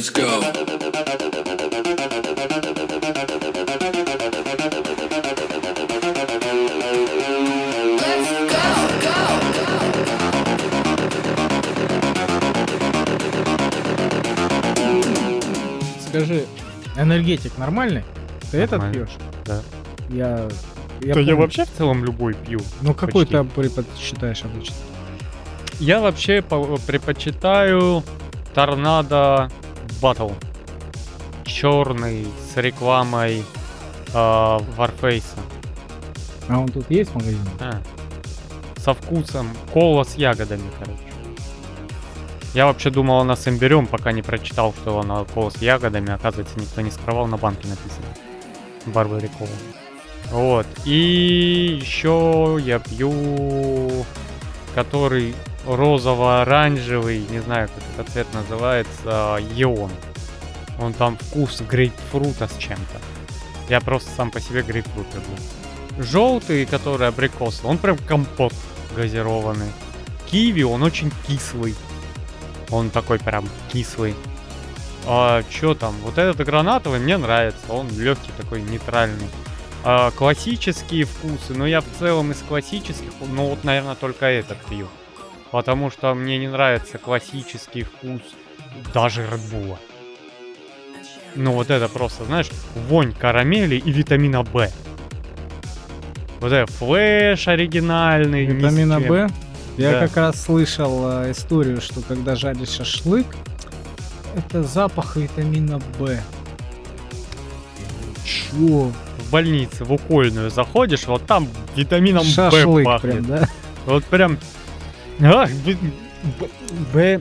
Let's 0.00 0.08
go. 0.08 0.40
Скажи, 16.08 16.46
энергетик 16.96 17.58
нормальный? 17.58 18.02
Ты 18.50 18.56
этот 18.56 18.78
Нормально. 18.80 18.94
пьешь? 18.94 19.10
Да. 19.44 19.60
Я... 20.08 20.48
Я 21.02 21.12
помню. 21.12 21.36
вообще 21.36 21.66
в 21.66 21.70
целом 21.76 22.06
любой 22.06 22.32
пью. 22.32 22.60
Ну 22.80 22.94
какой 22.94 23.26
ты 23.26 23.44
предпочитаешь 23.44 24.44
обычно? 24.44 24.76
Я 25.78 26.00
вообще 26.00 26.40
по- 26.40 26.78
предпочитаю 26.86 28.02
Торнадо 28.54 29.50
Батл. 30.00 30.30
Черный 31.44 32.26
с 32.52 32.56
рекламой 32.56 33.40
э, 33.40 34.12
Warface. 34.12 35.38
А 36.48 36.58
он 36.58 36.68
тут 36.68 36.90
есть 36.90 37.10
в 37.10 37.14
магазине? 37.16 37.40
А. 37.60 37.82
Со 38.78 38.94
вкусом 38.94 39.48
кола 39.72 40.04
с 40.04 40.14
ягодами, 40.16 40.70
короче. 40.78 41.02
Я 42.54 42.66
вообще 42.66 42.90
думал, 42.90 43.20
она 43.20 43.36
с 43.36 43.46
имбирем, 43.46 43.86
пока 43.86 44.12
не 44.12 44.22
прочитал, 44.22 44.72
что 44.72 44.98
она 44.98 45.24
кола 45.24 45.50
с 45.50 45.60
ягодами. 45.60 46.12
Оказывается, 46.12 46.58
никто 46.58 46.80
не 46.80 46.90
скрывал, 46.90 47.26
на 47.26 47.36
банке 47.36 47.68
написано. 47.68 48.06
Барбари 48.86 49.30
кола. 49.38 49.50
Вот. 50.30 50.66
И 50.86 51.78
еще 51.80 52.58
я 52.60 52.78
пью, 52.78 54.04
который 54.74 55.34
розово-оранжевый, 55.66 57.26
не 57.30 57.40
знаю, 57.40 57.68
как 57.68 57.84
этот 57.94 58.12
цвет 58.12 58.26
называется, 58.34 59.38
Еон. 59.54 59.90
Он 60.78 60.92
там 60.92 61.16
вкус 61.16 61.60
грейпфрута 61.60 62.48
с 62.48 62.56
чем-то. 62.56 63.00
Я 63.68 63.80
просто 63.80 64.10
сам 64.16 64.30
по 64.30 64.40
себе 64.40 64.62
грейпфрут 64.62 65.06
люблю. 65.14 65.36
Желтый, 65.98 66.66
который 66.66 67.08
абрикос, 67.08 67.60
он 67.62 67.78
прям 67.78 67.98
компот 67.98 68.54
газированный. 68.96 69.70
Киви, 70.30 70.62
он 70.62 70.82
очень 70.82 71.12
кислый. 71.26 71.74
Он 72.70 72.90
такой 72.90 73.18
прям 73.18 73.48
кислый. 73.72 74.14
А 75.06 75.42
чё 75.50 75.74
там? 75.74 75.94
Вот 76.02 76.18
этот 76.18 76.44
гранатовый 76.46 77.00
мне 77.00 77.16
нравится. 77.16 77.60
Он 77.68 77.88
легкий 77.98 78.32
такой, 78.36 78.62
нейтральный. 78.62 79.28
А, 79.82 80.10
классические 80.12 81.04
вкусы. 81.04 81.54
Но 81.54 81.66
я 81.66 81.80
в 81.80 81.86
целом 81.98 82.30
из 82.30 82.38
классических, 82.38 83.10
ну 83.20 83.48
вот, 83.48 83.64
наверное, 83.64 83.94
только 83.94 84.26
этот 84.26 84.58
пью. 84.66 84.86
Потому 85.50 85.90
что 85.90 86.14
мне 86.14 86.38
не 86.38 86.48
нравится 86.48 86.98
классический 86.98 87.82
вкус 87.82 88.20
даже 88.94 89.22
Red 89.22 89.76
Ну 91.34 91.52
вот 91.52 91.70
это 91.70 91.88
просто, 91.88 92.24
знаешь, 92.24 92.48
вонь 92.88 93.12
карамели 93.12 93.76
и 93.76 93.90
витамина 93.90 94.42
Б. 94.42 94.70
Вот 96.40 96.52
это 96.52 96.70
флеш 96.72 97.48
оригинальный. 97.48 98.46
Витамина. 98.46 99.00
Б? 99.00 99.28
Я 99.76 99.92
Да. 99.92 100.06
как 100.06 100.16
раз 100.16 100.42
слышал 100.42 101.22
э, 101.22 101.32
историю, 101.32 101.80
что 101.80 102.00
когда 102.00 102.34
жаришь 102.36 102.70
шашлык, 102.70 103.26
это 104.36 104.62
запах 104.62 105.16
витамина 105.16 105.80
Б. 105.98 106.20
Чё? 108.24 108.92
В 109.18 109.30
больнице, 109.30 109.84
в 109.84 109.92
укольную 109.92 110.50
заходишь, 110.50 111.06
вот 111.06 111.26
там 111.26 111.48
витамином 111.76 112.24
Б 112.36 112.84
пахнет. 112.84 113.12
прям, 113.12 113.24
да? 113.24 113.48
Вот 113.86 114.04
прям... 114.04 114.38
А, 115.22 115.46
Б... 116.92 117.20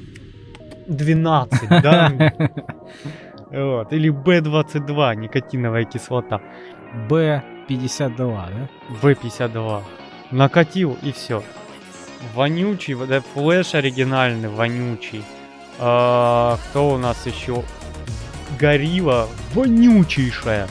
12, 0.87 1.69
да? 1.81 2.33
Вот. 3.51 3.91
Или 3.93 4.09
Б22, 4.11 5.15
никотиновая 5.15 5.83
кислота. 5.85 6.39
Б52, 7.09 8.15
да? 8.17 8.69
Б52. 9.01 9.81
Накатил 10.31 10.97
и 11.01 11.11
все. 11.11 11.43
Вонючий, 12.35 12.93
вот 12.93 13.09
этот 13.09 13.25
флеш 13.33 13.73
оригинальный, 13.73 14.49
вонючий. 14.49 15.23
А, 15.79 16.57
кто 16.69 16.91
у 16.91 16.97
нас 16.97 17.25
еще? 17.25 17.63
Горилла, 18.59 19.27
вонючейшая. 19.53 20.67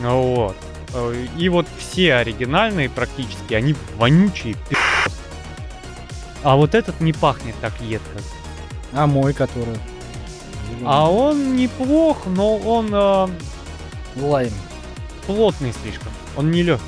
Вот. 0.00 0.56
Э, 0.94 1.14
И 1.38 1.48
вот 1.48 1.66
все 1.78 2.14
оригинальные 2.14 2.90
практически, 2.90 3.54
они 3.54 3.74
вонючие. 3.96 4.54
пи***ц. 4.68 5.10
А 6.42 6.56
вот 6.56 6.74
этот 6.74 7.00
не 7.00 7.12
пахнет 7.12 7.54
так 7.60 7.72
едко. 7.80 8.20
А 8.92 9.06
мой 9.06 9.32
который? 9.32 9.76
А 10.84 11.10
он 11.10 11.56
неплох, 11.56 12.26
но 12.26 12.56
он 12.56 12.90
э, 12.92 13.28
Лайм. 14.16 14.52
плотный 15.26 15.72
слишком. 15.72 16.12
Он 16.36 16.50
не 16.50 16.62
легкий. 16.62 16.86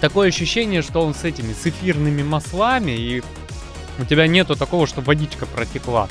Такое 0.00 0.28
ощущение, 0.28 0.82
что 0.82 1.04
он 1.04 1.14
с 1.14 1.24
этими 1.24 1.52
с 1.52 1.66
эфирными 1.66 2.22
маслами, 2.22 2.92
и 2.92 3.22
у 3.98 4.04
тебя 4.04 4.26
нету 4.26 4.56
такого, 4.56 4.86
что 4.86 5.00
водичка 5.00 5.46
протекла. 5.46 6.08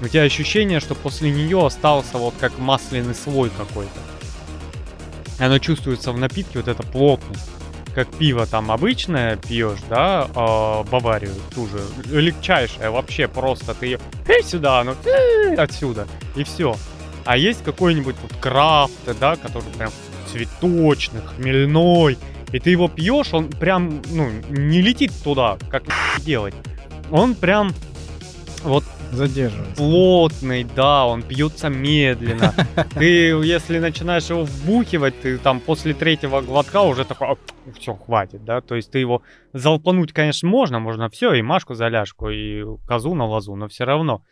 У 0.00 0.08
тебя 0.08 0.22
ощущение, 0.22 0.80
что 0.80 0.94
после 0.94 1.30
нее 1.30 1.66
остался 1.66 2.18
вот 2.18 2.34
как 2.38 2.56
масляный 2.58 3.14
слой 3.14 3.50
какой-то. 3.50 3.98
И 5.40 5.42
Оно 5.42 5.58
чувствуется 5.58 6.12
в 6.12 6.18
напитке, 6.18 6.58
вот 6.58 6.68
эта 6.68 6.82
плотность. 6.84 7.50
Как 7.94 8.08
пиво 8.16 8.46
там 8.46 8.70
обычное 8.70 9.36
пьешь, 9.36 9.80
да, 9.88 10.28
а, 10.34 10.84
Баварию, 10.84 11.34
ту 11.54 11.66
же, 11.66 11.80
легчайшее 12.06 12.90
вообще 12.90 13.26
просто, 13.26 13.74
ты 13.74 13.86
ее 13.86 13.98
сюда, 14.44 14.80
оно 14.80 14.94
отсюда, 15.56 16.06
и 16.36 16.44
все. 16.44 16.76
А 17.24 17.36
есть 17.36 17.64
какой-нибудь 17.64 18.16
вот 18.22 18.32
крафт, 18.40 19.18
да, 19.20 19.36
который 19.36 19.70
прям 19.76 19.90
цветочный, 20.30 21.20
хмельной, 21.22 22.18
и 22.52 22.58
ты 22.60 22.70
его 22.70 22.88
пьешь, 22.88 23.32
он 23.32 23.48
прям, 23.48 24.02
ну, 24.10 24.30
не 24.48 24.80
летит 24.80 25.12
туда, 25.22 25.58
как 25.70 25.84
делать. 26.20 26.54
Он 27.10 27.34
прям 27.34 27.72
вот 28.68 28.84
Задерживается. 29.10 29.76
плотный, 29.76 30.64
да, 30.64 31.06
он 31.06 31.22
пьется 31.22 31.68
медленно. 31.68 32.52
Ты, 32.94 33.30
если 33.42 33.78
начинаешь 33.78 34.28
его 34.28 34.44
вбухивать, 34.44 35.20
ты 35.20 35.38
там 35.38 35.60
после 35.60 35.94
третьего 35.94 36.40
глотка 36.42 36.82
уже 36.82 37.04
такой, 37.04 37.36
все, 37.78 37.94
хватит, 37.94 38.44
да, 38.44 38.60
то 38.60 38.74
есть 38.74 38.90
ты 38.90 38.98
его 38.98 39.22
залпануть, 39.54 40.12
конечно, 40.12 40.48
можно, 40.48 40.78
можно 40.78 41.08
все, 41.08 41.32
и 41.32 41.42
Машку 41.42 41.74
за 41.74 41.88
ляжку, 41.88 42.28
и 42.28 42.62
козу 42.86 43.14
на 43.14 43.26
лазу, 43.26 43.56
но 43.56 43.68
все 43.68 43.84
равно. 43.84 44.22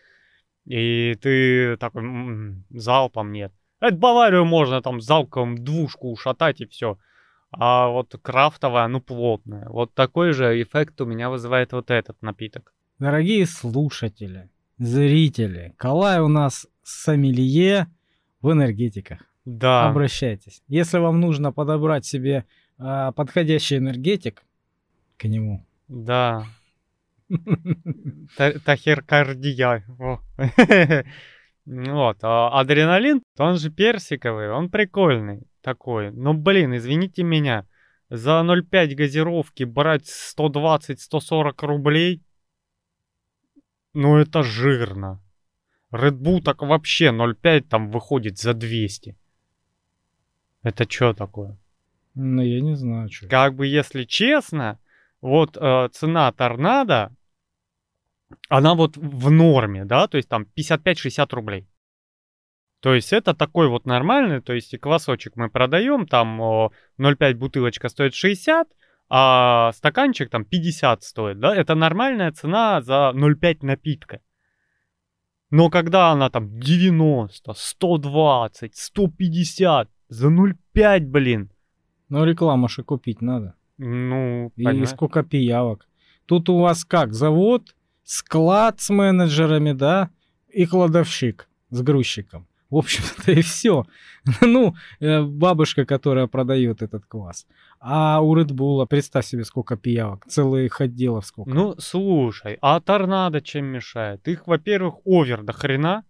И 0.66 1.14
ты 1.22 1.76
такой, 1.78 2.02
«М, 2.02 2.64
залпом 2.70 3.32
нет. 3.32 3.52
Это 3.80 3.96
Баварию 3.96 4.44
можно 4.44 4.82
там 4.82 5.00
залпом 5.00 5.56
двушку 5.64 6.10
ушатать 6.10 6.60
и 6.60 6.66
все. 6.66 6.98
А 7.52 7.88
вот 7.88 8.14
крафтовая, 8.20 8.88
ну, 8.88 9.00
плотная. 9.00 9.68
Вот 9.68 9.94
такой 9.94 10.32
же 10.32 10.60
эффект 10.60 11.00
у 11.00 11.06
меня 11.06 11.30
вызывает 11.30 11.72
вот 11.72 11.90
этот 11.90 12.20
напиток. 12.20 12.72
Дорогие 12.98 13.44
слушатели, 13.44 14.48
зрители, 14.78 15.74
Калай 15.76 16.20
у 16.20 16.28
нас 16.28 16.66
сомелье 16.82 17.88
в 18.40 18.52
энергетиках. 18.52 19.20
Да. 19.44 19.88
Обращайтесь. 19.88 20.62
Если 20.66 20.96
вам 20.96 21.20
нужно 21.20 21.52
подобрать 21.52 22.06
себе 22.06 22.46
а, 22.78 23.12
подходящий 23.12 23.76
энергетик 23.76 24.42
к 25.18 25.24
нему. 25.24 25.66
Да. 25.88 26.46
Та- 28.36 28.58
Тахикардия. 28.60 29.84
Во. 29.88 30.20
Вот. 31.66 32.18
а 32.22 32.60
адреналин, 32.60 33.22
он 33.38 33.56
же 33.58 33.70
персиковый, 33.70 34.52
он 34.52 34.70
прикольный 34.70 35.48
такой. 35.62 36.12
Но, 36.12 36.32
блин, 36.32 36.76
извините 36.76 37.24
меня, 37.24 37.66
за 38.08 38.42
0,5 38.44 38.94
газировки 38.94 39.64
брать 39.64 40.08
120-140 40.38 41.66
рублей, 41.66 42.22
ну 43.96 44.18
это 44.18 44.42
жирно. 44.42 45.20
Red 45.90 46.18
Bull 46.18 46.42
так 46.42 46.62
вообще 46.62 47.06
0,5 47.06 47.60
там 47.62 47.90
выходит 47.90 48.38
за 48.38 48.54
200. 48.54 49.16
Это 50.62 50.90
что 50.90 51.14
такое? 51.14 51.56
Ну, 52.14 52.42
я 52.42 52.60
не 52.60 52.74
знаю, 52.74 53.10
что. 53.10 53.28
Как 53.28 53.54
бы, 53.54 53.66
если 53.66 54.04
честно, 54.04 54.78
вот 55.20 55.56
э, 55.56 55.88
цена 55.92 56.32
торнадо, 56.32 57.14
она 58.48 58.74
вот 58.74 58.96
в 58.96 59.30
норме, 59.30 59.84
да, 59.84 60.08
то 60.08 60.16
есть 60.16 60.28
там 60.28 60.46
55-60 60.56 61.28
рублей. 61.34 61.68
То 62.80 62.94
есть 62.94 63.12
это 63.12 63.34
такой 63.34 63.68
вот 63.68 63.86
нормальный, 63.86 64.40
то 64.40 64.52
есть 64.52 64.74
и 64.74 64.78
квасочек 64.78 65.36
мы 65.36 65.48
продаем, 65.48 66.06
там 66.06 66.40
о, 66.40 66.72
0,5 66.98 67.34
бутылочка 67.34 67.88
стоит 67.88 68.14
60, 68.14 68.68
а 69.08 69.72
стаканчик 69.72 70.30
там 70.30 70.44
50 70.44 71.02
стоит, 71.02 71.38
да, 71.40 71.54
это 71.54 71.74
нормальная 71.74 72.32
цена 72.32 72.80
за 72.80 73.12
0,5 73.14 73.58
напитка. 73.62 74.20
Но 75.50 75.70
когда 75.70 76.10
она 76.10 76.28
там 76.28 76.58
90, 76.60 77.52
120, 77.54 78.74
150, 78.76 79.88
за 80.08 80.28
0,5, 80.28 81.00
блин, 81.00 81.50
Ну, 82.08 82.24
рекламу 82.24 82.68
же 82.68 82.82
купить 82.84 83.22
надо. 83.22 83.54
ну, 83.78 84.52
И 84.56 84.64
понимаешь? 84.64 84.90
сколько 84.90 85.22
пиявок. 85.22 85.88
Тут 86.26 86.48
у 86.48 86.58
вас 86.58 86.84
как? 86.84 87.12
Завод, 87.14 87.74
склад 88.04 88.80
с 88.80 88.90
менеджерами, 88.90 89.72
да? 89.72 90.10
И 90.48 90.66
кладовщик. 90.66 91.48
с 91.70 91.82
грузчиком. 91.82 92.46
В 92.70 92.76
общем-то 92.76 93.32
и 93.32 93.42
все. 93.42 93.84
ну, 94.40 94.74
э, 95.00 95.22
бабушка, 95.22 95.84
которая 95.84 96.26
продает 96.26 96.82
этот 96.82 97.06
квас. 97.06 97.46
А 97.80 98.20
у 98.20 98.36
Bull, 98.36 98.86
представь 98.86 99.26
себе, 99.26 99.44
сколько 99.44 99.76
пиявок. 99.76 100.26
Целых 100.26 100.80
отделов 100.80 101.26
сколько. 101.26 101.50
Ну, 101.50 101.74
слушай, 101.78 102.58
а 102.60 102.80
торнадо 102.80 103.40
чем 103.40 103.66
мешает? 103.66 104.26
Их, 104.28 104.46
во-первых, 104.46 104.96
овер 105.04 105.42
до 105.42 105.52
хрена. 105.52 106.04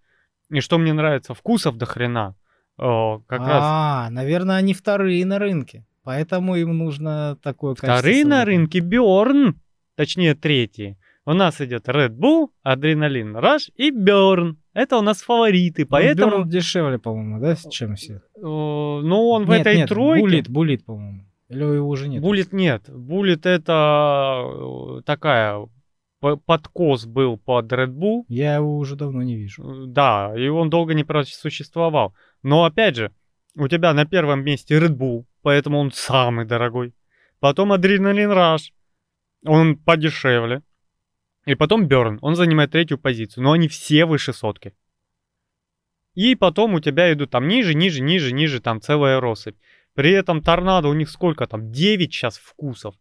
И 0.50 0.60
что 0.60 0.78
мне 0.78 0.92
нравится, 0.92 1.34
вкусов 1.34 1.76
до 1.76 1.86
хрена. 1.86 2.36
О, 2.78 3.20
как 3.26 3.40
раз 3.40 3.62
а, 3.62 4.10
наверное, 4.10 4.56
они 4.56 4.74
вторые 4.74 5.24
на 5.24 5.38
рынке. 5.38 5.84
Поэтому 6.04 6.56
им 6.56 6.78
нужно 6.78 7.36
такое 7.42 7.74
качество 7.74 7.98
вторые 7.98 8.24
на 8.24 8.44
рынке 8.44 8.80
Бёрн. 8.80 9.60
Точнее, 9.96 10.34
третьи. 10.34 10.96
У 11.28 11.32
нас 11.32 11.60
идет 11.60 11.88
Red 11.88 12.16
Bull, 12.16 12.50
Адреналин 12.62 13.36
Rush 13.36 13.72
и 13.74 13.90
Бёрн. 13.90 14.58
Это 14.72 14.96
у 14.96 15.02
нас 15.02 15.22
фавориты, 15.22 15.82
Ну, 15.82 15.88
поэтому... 15.90 16.36
Burn 16.44 16.48
дешевле, 16.48 16.98
по-моему, 16.98 17.40
да, 17.40 17.56
чем 17.68 17.96
все? 17.96 18.22
ну, 18.36 19.28
он 19.30 19.44
в 19.44 19.48
Нет, 19.48 19.62
этой 19.62 19.76
нет, 19.78 19.88
тройке... 19.88 20.20
Буллит, 20.20 20.48
Буллит, 20.48 20.84
по-моему. 20.84 21.26
Или 21.48 21.62
его 21.62 21.88
уже 21.88 22.08
нет? 22.08 22.22
Буллит 22.22 22.52
нет. 22.52 22.88
Буллит 22.88 23.44
это 23.44 24.42
э, 24.44 25.02
такая 25.04 25.66
подкос 26.20 27.06
был 27.06 27.38
под 27.38 27.72
Red 27.72 27.90
Bull. 27.90 28.24
Я 28.28 28.54
его 28.54 28.78
уже 28.78 28.94
давно 28.94 29.22
не 29.22 29.36
вижу. 29.36 29.86
Да, 29.86 30.32
и 30.36 30.46
он 30.46 30.70
долго 30.70 30.94
не 30.94 31.02
просуществовал. 31.02 32.14
Но 32.42 32.64
опять 32.64 32.94
же, 32.94 33.10
у 33.56 33.66
тебя 33.66 33.92
на 33.94 34.06
первом 34.06 34.44
месте 34.44 34.78
Red 34.78 34.96
Bull, 34.96 35.24
поэтому 35.42 35.78
он 35.78 35.90
самый 35.92 36.46
дорогой. 36.46 36.94
Потом 37.40 37.72
Адреналин 37.72 38.30
Rush, 38.30 38.72
он 39.44 39.76
подешевле. 39.76 40.62
И 41.46 41.54
потом 41.54 41.86
Burn, 41.86 42.18
он 42.20 42.36
занимает 42.36 42.72
третью 42.72 42.98
позицию. 42.98 43.44
Но 43.44 43.52
они 43.52 43.68
все 43.68 44.04
выше 44.04 44.32
сотки. 44.32 44.74
И 46.14 46.34
потом 46.34 46.74
у 46.74 46.80
тебя 46.80 47.12
идут 47.12 47.30
там 47.30 47.46
ниже, 47.48 47.74
ниже, 47.74 48.02
ниже, 48.02 48.32
ниже, 48.32 48.60
там 48.60 48.80
целая 48.80 49.20
россыпь. 49.20 49.56
При 49.94 50.10
этом 50.10 50.42
торнадо 50.42 50.88
у 50.88 50.94
них 50.94 51.08
сколько 51.08 51.46
там? 51.46 51.70
9 51.70 52.12
сейчас 52.12 52.36
вкусов. 52.36 52.94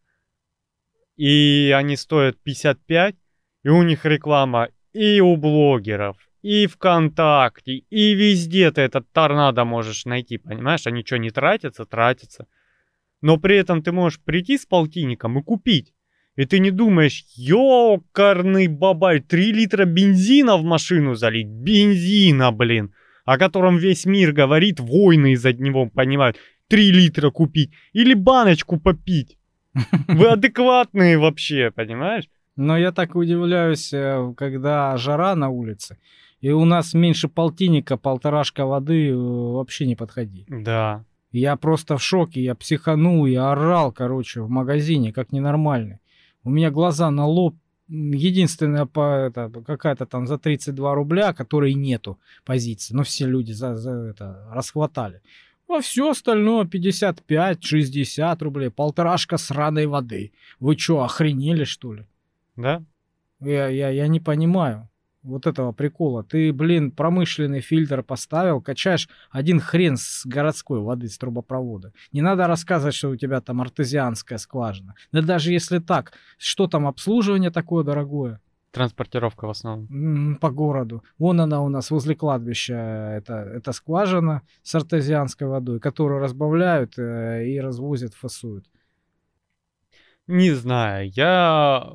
И 1.18 1.74
они 1.76 1.96
стоят 1.96 2.38
55. 2.44 3.16
И 3.64 3.70
у 3.70 3.82
них 3.82 4.06
реклама 4.06 4.70
и 4.94 5.20
у 5.20 5.36
блогеров, 5.36 6.18
и 6.44 6.68
ВКонтакте, 6.68 7.80
и 7.90 8.14
везде 8.14 8.72
ты 8.72 8.82
этот 8.82 9.12
торнадо 9.12 9.66
можешь 9.66 10.06
найти, 10.06 10.38
понимаешь? 10.38 10.86
Они 10.86 11.04
что, 11.04 11.18
не 11.18 11.32
тратятся? 11.32 11.86
Тратятся. 11.86 12.48
Но 13.22 13.38
при 13.38 13.58
этом 13.58 13.82
ты 13.82 13.92
можешь 13.92 14.22
прийти 14.22 14.58
с 14.58 14.68
полтинником 14.68 15.40
и 15.40 15.44
купить. 15.44 15.95
И 16.36 16.46
ты 16.46 16.60
не 16.60 16.72
думаешь, 16.72 17.24
ёкарный 17.36 18.68
бабай, 18.68 19.22
3 19.22 19.54
литра 19.54 19.86
бензина 19.86 20.58
в 20.58 20.64
машину 20.64 21.16
залить. 21.16 21.48
Бензина, 21.48 22.52
блин. 22.52 22.94
О 23.24 23.38
котором 23.38 23.78
весь 23.78 24.06
мир 24.06 24.34
говорит, 24.34 24.80
войны 24.80 25.32
из-за 25.32 25.54
него 25.54 25.88
понимают. 25.88 26.38
3 26.68 26.92
литра 26.92 27.30
купить 27.30 27.72
или 27.94 28.14
баночку 28.14 28.80
попить. 28.80 29.38
Вы 30.08 30.28
адекватные 30.28 31.18
вообще, 31.18 31.72
понимаешь? 31.72 32.26
Но 32.56 32.78
я 32.78 32.92
так 32.92 33.16
удивляюсь, 33.16 33.94
э, 33.94 34.34
когда 34.38 34.96
жара 34.98 35.36
на 35.36 35.50
улице, 35.50 35.98
и 36.40 36.52
у 36.52 36.64
нас 36.64 36.94
меньше 36.94 37.28
полтинника, 37.28 37.98
полторашка 37.98 38.66
воды, 38.66 39.10
э, 39.10 39.16
вообще 39.16 39.86
не 39.86 39.96
подходи. 39.96 40.46
Да. 40.48 41.04
Я 41.32 41.58
просто 41.58 41.98
в 41.98 42.04
шоке, 42.04 42.42
я 42.42 42.56
психанул, 42.56 43.26
я 43.26 43.52
орал, 43.52 43.92
короче, 43.92 44.42
в 44.42 44.50
магазине, 44.50 45.12
как 45.12 45.34
ненормальный. 45.34 46.00
У 46.46 46.50
меня 46.50 46.72
глаза 46.72 47.12
на 47.12 47.26
лоб. 47.26 47.56
Единственная 47.88 48.86
по, 48.86 49.28
это, 49.28 49.52
какая-то 49.66 50.06
там 50.06 50.26
за 50.26 50.38
32 50.38 50.96
рубля, 50.96 51.34
которой 51.34 51.74
нету 51.74 52.18
позиции. 52.46 52.96
Но 52.96 53.04
все 53.04 53.28
люди 53.28 53.52
за, 53.52 53.76
за 53.76 53.92
это 53.92 54.48
расхватали. 54.52 55.22
А 55.68 55.82
все 55.82 56.10
остальное 56.10 56.66
55-60 56.66 58.44
рублей. 58.44 58.70
Полторашка 58.70 59.38
сраной 59.38 59.88
воды. 59.88 60.32
Вы 60.60 60.78
что, 60.78 61.04
охренели 61.04 61.64
что 61.64 61.94
ли? 61.94 62.06
Да? 62.56 62.84
Я, 63.42 63.68
я, 63.68 63.90
я 63.90 64.08
не 64.08 64.20
понимаю 64.20 64.88
вот 65.26 65.48
этого 65.48 65.72
прикола. 65.72 66.24
Ты, 66.24 66.54
блин, 66.54 66.92
промышленный 66.92 67.62
фильтр 67.62 68.04
поставил, 68.04 68.62
качаешь 68.62 69.10
один 69.32 69.60
хрен 69.60 69.98
с 69.98 70.26
городской 70.26 70.80
воды, 70.80 71.08
с 71.08 71.18
трубопровода. 71.18 71.92
Не 72.12 72.22
надо 72.22 72.48
рассказывать, 72.48 72.96
что 72.96 73.10
у 73.10 73.16
тебя 73.16 73.42
там 73.42 73.62
артезианская 73.62 74.38
скважина. 74.38 74.96
Да 75.12 75.22
даже 75.22 75.52
если 75.52 75.80
так, 75.80 76.14
что 76.38 76.68
там 76.68 76.88
обслуживание 76.88 77.52
такое 77.52 77.84
дорогое 77.84 78.40
Транспортировка 78.76 79.48
в 79.48 79.52
основном. 79.52 80.36
По 80.36 80.52
городу. 80.52 81.02
Вон 81.18 81.40
она 81.40 81.62
у 81.62 81.70
нас 81.70 81.92
возле 81.92 82.14
кладбища, 82.14 82.74
это, 83.18 83.36
это 83.36 83.72
скважина 83.72 84.42
с 84.64 84.76
артезианской 84.76 85.48
водой, 85.48 85.80
которую 85.80 86.20
разбавляют 86.20 87.00
э, 87.00 87.48
и 87.48 87.58
развозят, 87.62 88.14
фасуют. 88.14 88.66
Не 90.28 90.52
знаю, 90.52 91.10
я 91.12 91.90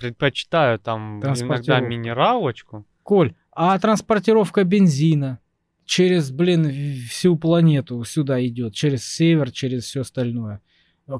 предпочитаю 0.00 0.78
там 0.78 1.20
иногда 1.20 1.80
минералочку. 1.80 2.86
Коль, 3.02 3.34
а 3.52 3.78
транспортировка 3.78 4.64
бензина 4.64 5.38
через, 5.84 6.30
блин, 6.30 6.70
всю 7.08 7.36
планету 7.36 8.02
сюда 8.04 8.44
идет, 8.46 8.74
через 8.74 9.04
север, 9.04 9.50
через 9.50 9.84
все 9.84 10.02
остальное, 10.02 10.60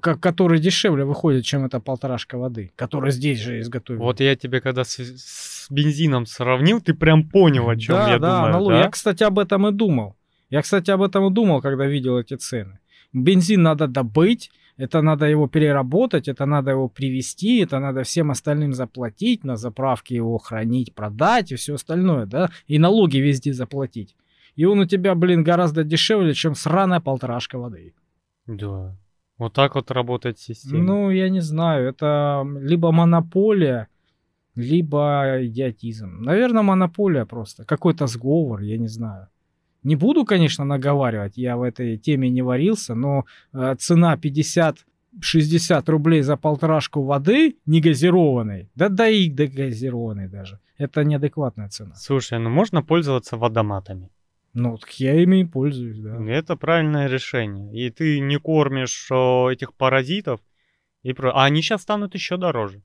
ко- 0.00 0.16
который 0.16 0.60
дешевле 0.60 1.04
выходит, 1.04 1.44
чем 1.44 1.64
эта 1.64 1.80
полторашка 1.80 2.38
воды, 2.38 2.72
которая 2.76 3.10
здесь 3.10 3.40
же 3.40 3.60
изготовлена. 3.60 4.04
Вот 4.04 4.20
я 4.20 4.36
тебе 4.36 4.60
когда 4.60 4.84
с, 4.84 4.98
с 4.98 5.66
бензином 5.70 6.26
сравнил, 6.26 6.80
ты 6.80 6.94
прям 6.94 7.28
понял, 7.28 7.68
о 7.68 7.76
чем 7.76 7.96
да, 7.96 8.12
я 8.12 8.18
да, 8.18 8.36
думаю, 8.36 8.52
налог. 8.52 8.70
да? 8.70 8.78
Я, 8.82 8.88
кстати, 8.90 9.22
об 9.24 9.38
этом 9.38 9.66
и 9.66 9.72
думал. 9.72 10.16
Я, 10.50 10.62
кстати, 10.62 10.90
об 10.90 11.02
этом 11.02 11.26
и 11.26 11.34
думал, 11.34 11.60
когда 11.60 11.86
видел 11.86 12.18
эти 12.18 12.34
цены. 12.34 12.78
Бензин 13.12 13.62
надо 13.62 13.88
добыть, 13.88 14.50
это 14.80 15.02
надо 15.02 15.26
его 15.26 15.46
переработать, 15.46 16.28
это 16.28 16.46
надо 16.46 16.70
его 16.70 16.88
привезти, 16.88 17.58
это 17.58 17.80
надо 17.80 18.02
всем 18.02 18.30
остальным 18.30 18.72
заплатить, 18.72 19.44
на 19.44 19.56
заправке 19.56 20.14
его 20.16 20.38
хранить, 20.38 20.94
продать 20.94 21.52
и 21.52 21.56
все 21.56 21.74
остальное, 21.74 22.26
да, 22.26 22.50
и 22.66 22.78
налоги 22.78 23.18
везде 23.18 23.52
заплатить. 23.52 24.16
И 24.56 24.64
он 24.64 24.78
у 24.80 24.86
тебя, 24.86 25.14
блин, 25.14 25.44
гораздо 25.44 25.84
дешевле, 25.84 26.32
чем 26.32 26.54
сраная 26.54 27.00
полторашка 27.00 27.58
воды. 27.58 27.92
Да. 28.46 28.96
Вот 29.38 29.52
так 29.52 29.74
вот 29.74 29.90
работает 29.90 30.38
система. 30.38 30.82
Ну, 30.82 31.10
я 31.10 31.28
не 31.28 31.40
знаю, 31.40 31.88
это 31.88 32.42
либо 32.60 32.90
монополия, 32.90 33.88
либо 34.54 35.38
идиотизм. 35.42 36.22
Наверное, 36.22 36.62
монополия 36.62 37.26
просто. 37.26 37.64
Какой-то 37.64 38.06
сговор, 38.06 38.60
я 38.62 38.78
не 38.78 38.88
знаю. 38.88 39.28
Не 39.82 39.96
буду, 39.96 40.24
конечно, 40.24 40.64
наговаривать, 40.64 41.36
я 41.36 41.56
в 41.56 41.62
этой 41.62 41.96
теме 41.96 42.28
не 42.28 42.42
варился, 42.42 42.94
но 42.94 43.24
э, 43.52 43.74
цена 43.78 44.16
50-60 44.16 45.90
рублей 45.90 46.22
за 46.22 46.36
полторашку 46.36 47.02
воды 47.02 47.56
негазированной, 47.66 48.70
да 48.74 48.88
да 48.88 49.08
и 49.08 49.28
газированной 49.28 50.28
даже, 50.28 50.60
это 50.76 51.04
неадекватная 51.04 51.68
цена. 51.68 51.94
Слушай, 51.94 52.38
ну 52.38 52.50
можно 52.50 52.82
пользоваться 52.82 53.36
водоматами. 53.36 54.10
Ну, 54.52 54.78
так 54.78 54.90
я 54.94 55.14
ими 55.22 55.42
и 55.42 55.44
пользуюсь, 55.44 55.98
да. 55.98 56.20
Это 56.26 56.56
правильное 56.56 57.06
решение. 57.06 57.72
И 57.72 57.90
ты 57.90 58.18
не 58.18 58.38
кормишь 58.38 59.08
о, 59.12 59.48
этих 59.50 59.74
паразитов. 59.74 60.40
И 61.02 61.12
про... 61.12 61.32
А 61.32 61.44
они 61.44 61.62
сейчас 61.62 61.82
станут 61.82 62.14
еще 62.14 62.36
дороже. 62.36 62.82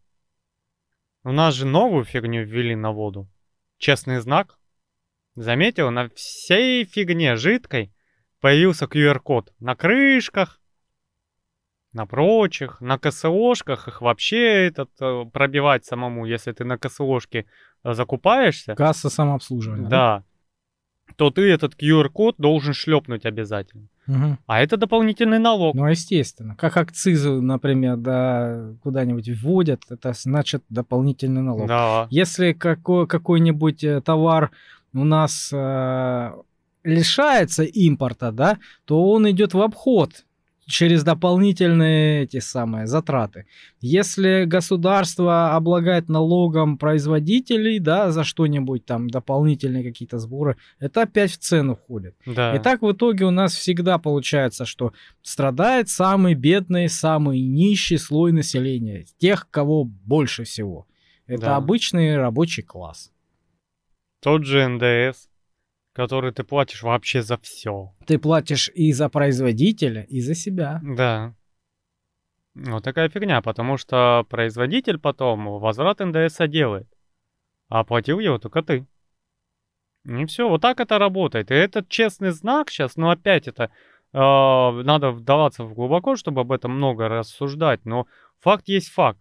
У 1.24 1.32
нас 1.32 1.56
же 1.56 1.66
новую 1.66 2.04
фигню 2.04 2.44
ввели 2.44 2.76
на 2.76 2.92
воду. 2.92 3.28
Честный 3.80 4.20
знак. 4.20 4.60
Заметил, 5.36 5.92
на 5.92 6.10
всей 6.16 6.86
фигне 6.86 7.36
жидкой 7.36 7.92
появился 8.40 8.86
QR-код. 8.86 9.54
На 9.60 9.76
крышках, 9.76 10.62
на 11.96 12.06
прочих, 12.06 12.80
на 12.82 12.98
КСОшках. 12.98 13.88
Их 13.88 14.02
вообще 14.02 14.68
этот, 14.68 14.92
э, 15.02 15.26
пробивать 15.32 15.86
самому, 15.86 16.26
если 16.26 16.52
ты 16.52 16.64
на 16.64 16.78
КСОшке 16.78 17.46
э, 17.84 17.94
закупаешься. 17.94 18.76
Касса 18.76 19.10
самообслуживания. 19.10 19.90
Да. 19.90 20.24
То 21.18 21.30
ты 21.30 21.50
этот 21.50 21.76
QR-код 21.76 22.36
должен 22.38 22.74
шлепнуть 22.74 23.26
обязательно. 23.26 23.88
Мгм. 24.08 24.40
А 24.46 24.62
это 24.62 24.78
дополнительный 24.78 25.40
налог. 25.40 25.76
Ну, 25.76 25.88
естественно. 25.88 26.56
Как 26.56 26.78
акцизы, 26.78 27.30
например, 27.42 27.98
да, 27.98 28.74
куда-нибудь 28.84 29.30
вводят, 29.30 29.82
это 29.90 30.14
значит 30.14 30.64
дополнительный 30.70 31.42
налог. 31.42 31.68
Да. 31.68 32.08
Если 32.10 32.54
какой, 32.54 33.08
какой-нибудь 33.08 33.84
э, 33.84 34.02
товар 34.02 34.52
у 34.96 35.04
нас 35.04 35.50
э, 35.54 36.32
лишается 36.84 37.64
импорта, 37.64 38.32
да, 38.32 38.58
то 38.86 39.10
он 39.10 39.30
идет 39.30 39.54
в 39.54 39.62
обход 39.62 40.26
через 40.68 41.04
дополнительные 41.04 42.24
эти 42.24 42.40
самые 42.40 42.88
затраты. 42.88 43.46
Если 43.82 44.46
государство 44.46 45.56
облагает 45.56 46.10
налогом 46.10 46.78
производителей, 46.80 47.78
да, 47.80 48.12
за 48.12 48.24
что-нибудь 48.24 48.84
там 48.84 49.08
дополнительные 49.08 49.84
какие-то 49.84 50.18
сборы, 50.18 50.58
это 50.80 51.04
опять 51.04 51.32
в 51.32 51.38
цену 51.38 51.76
входит. 51.76 52.16
Да. 52.26 52.56
И 52.56 52.60
так 52.60 52.82
в 52.82 52.92
итоге 52.92 53.26
у 53.26 53.32
нас 53.32 53.54
всегда 53.54 54.00
получается, 54.00 54.66
что 54.66 54.92
страдает 55.22 55.90
самый 55.90 56.34
бедный, 56.34 56.90
самый 56.90 57.42
нищий 57.42 57.98
слой 57.98 58.32
населения, 58.32 59.06
тех, 59.20 59.48
кого 59.52 59.84
больше 59.84 60.46
всего. 60.46 60.88
Это 61.28 61.42
Да. 61.42 61.56
обычный 61.58 62.18
рабочий 62.18 62.64
класс. 62.64 63.12
Тот 64.26 64.44
же 64.44 64.68
НДС. 64.68 65.30
который 65.94 66.32
ты 66.32 66.44
платишь 66.44 66.82
вообще 66.82 67.22
за 67.22 67.38
все. 67.38 67.94
Ты 68.08 68.18
платишь 68.18 68.70
и 68.74 68.92
за 68.92 69.08
производителя, 69.08 70.02
и 70.02 70.20
за 70.20 70.34
себя. 70.34 70.82
Да. 70.84 71.36
Вот 72.56 72.84
такая 72.84 73.08
фигня, 73.08 73.42
потому 73.44 73.78
что 73.78 74.26
производитель 74.28 74.98
потом 74.98 75.60
возврат 75.60 76.00
НДС 76.00 76.38
делает. 76.48 76.88
А 77.70 77.82
оплатил 77.82 78.18
его 78.20 78.40
только 78.40 78.64
ты. 78.64 78.88
И 80.06 80.26
все, 80.26 80.50
вот 80.50 80.60
так 80.60 80.80
это 80.80 80.98
работает. 80.98 81.52
И 81.52 81.54
этот 81.54 81.88
честный 81.88 82.32
знак 82.32 82.72
сейчас, 82.72 82.98
ну 82.98 83.12
опять 83.12 83.48
это 83.48 83.70
э, 84.12 84.18
надо 84.18 85.12
вдаваться 85.12 85.64
в 85.64 85.76
глубоко, 85.76 86.16
чтобы 86.16 86.42
об 86.42 86.52
этом 86.52 86.72
много 86.72 87.08
рассуждать, 87.10 87.86
но 87.86 88.08
факт 88.40 88.68
есть 88.70 88.90
факт. 88.90 89.20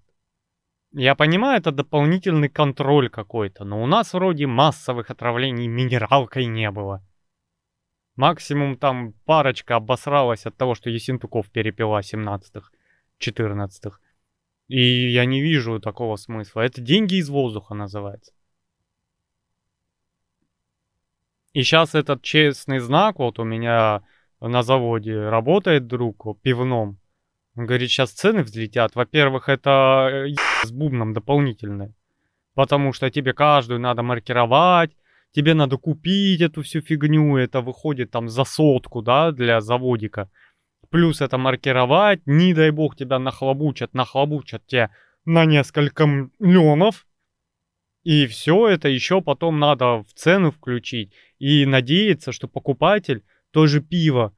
Я 0.97 1.17
понимаю, 1.17 1.59
это 1.59 1.73
дополнительный 1.73 2.49
контроль 2.49 3.09
какой-то, 3.09 3.65
но 3.65 3.83
у 3.83 3.87
нас 3.87 4.13
вроде 4.13 4.47
массовых 4.47 5.11
отравлений 5.11 5.67
минералкой 5.67 6.47
не 6.47 6.71
было. 6.71 7.05
Максимум 8.15 8.77
там 8.77 9.13
парочка 9.25 9.75
обосралась 9.75 10.47
от 10.47 10.57
того, 10.57 10.77
что 10.77 10.91
Есентуков 10.91 11.51
перепила 11.51 11.99
17-х, 11.99 12.71
14-х. 13.19 13.99
И 14.69 15.11
я 15.11 15.25
не 15.25 15.43
вижу 15.43 15.81
такого 15.81 16.15
смысла. 16.15 16.61
Это 16.61 16.81
деньги 16.81 17.17
из 17.17 17.29
воздуха 17.29 17.75
называется. 17.75 18.33
И 21.55 21.65
сейчас 21.65 21.97
этот 21.97 22.23
честный 22.23 22.79
знак, 22.79 23.19
вот 23.19 23.41
у 23.41 23.45
меня 23.45 24.05
на 24.39 24.63
заводе 24.63 25.29
работает 25.29 25.89
друг 25.89 26.41
пивном. 26.41 27.01
Говорит, 27.55 27.91
сейчас 27.91 28.11
цены 28.11 28.43
взлетят. 28.43 28.97
Во-первых, 28.97 29.49
это 29.49 30.09
э, 30.11 30.35
с 30.65 30.73
бубном 30.73 31.13
дополнительное. 31.13 31.95
Потому 32.55 32.93
что 32.93 33.11
тебе 33.11 33.33
каждую 33.33 33.81
надо 33.81 34.03
маркировать, 34.03 34.97
тебе 35.33 35.55
надо 35.55 35.77
купить 35.77 36.41
эту 36.41 36.63
всю 36.63 36.81
фигню, 36.81 37.37
это 37.37 37.61
выходит 37.61 38.11
там 38.11 38.29
за 38.29 38.45
сотку, 38.45 39.03
да, 39.03 39.33
для 39.33 39.61
заводика. 39.61 40.31
Плюс 40.91 41.21
это 41.21 41.39
маркировать, 41.39 42.21
не 42.27 42.55
дай 42.55 42.71
бог 42.71 42.97
тебя 42.97 43.19
нахлобучат, 43.19 43.95
нахлобучат 43.95 44.67
тебя 44.67 44.91
на 45.25 45.45
несколько 45.45 46.07
миллионов. 46.07 47.07
И 48.05 48.27
все 48.27 48.69
это 48.69 48.89
еще 48.89 49.21
потом 49.23 49.59
надо 49.59 50.03
в 50.03 50.13
цену 50.15 50.51
включить. 50.51 51.13
И 51.39 51.67
надеяться, 51.67 52.33
что 52.33 52.49
покупатель 52.49 53.25
тоже 53.51 53.81
пиво 53.81 54.35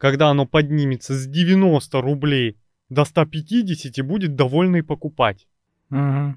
когда 0.00 0.30
оно 0.30 0.46
поднимется 0.46 1.12
с 1.12 1.26
90 1.26 2.00
рублей 2.00 2.56
до 2.88 3.04
150, 3.04 4.04
будет 4.04 4.34
довольный 4.34 4.82
покупать. 4.82 5.46
Угу. 5.90 6.36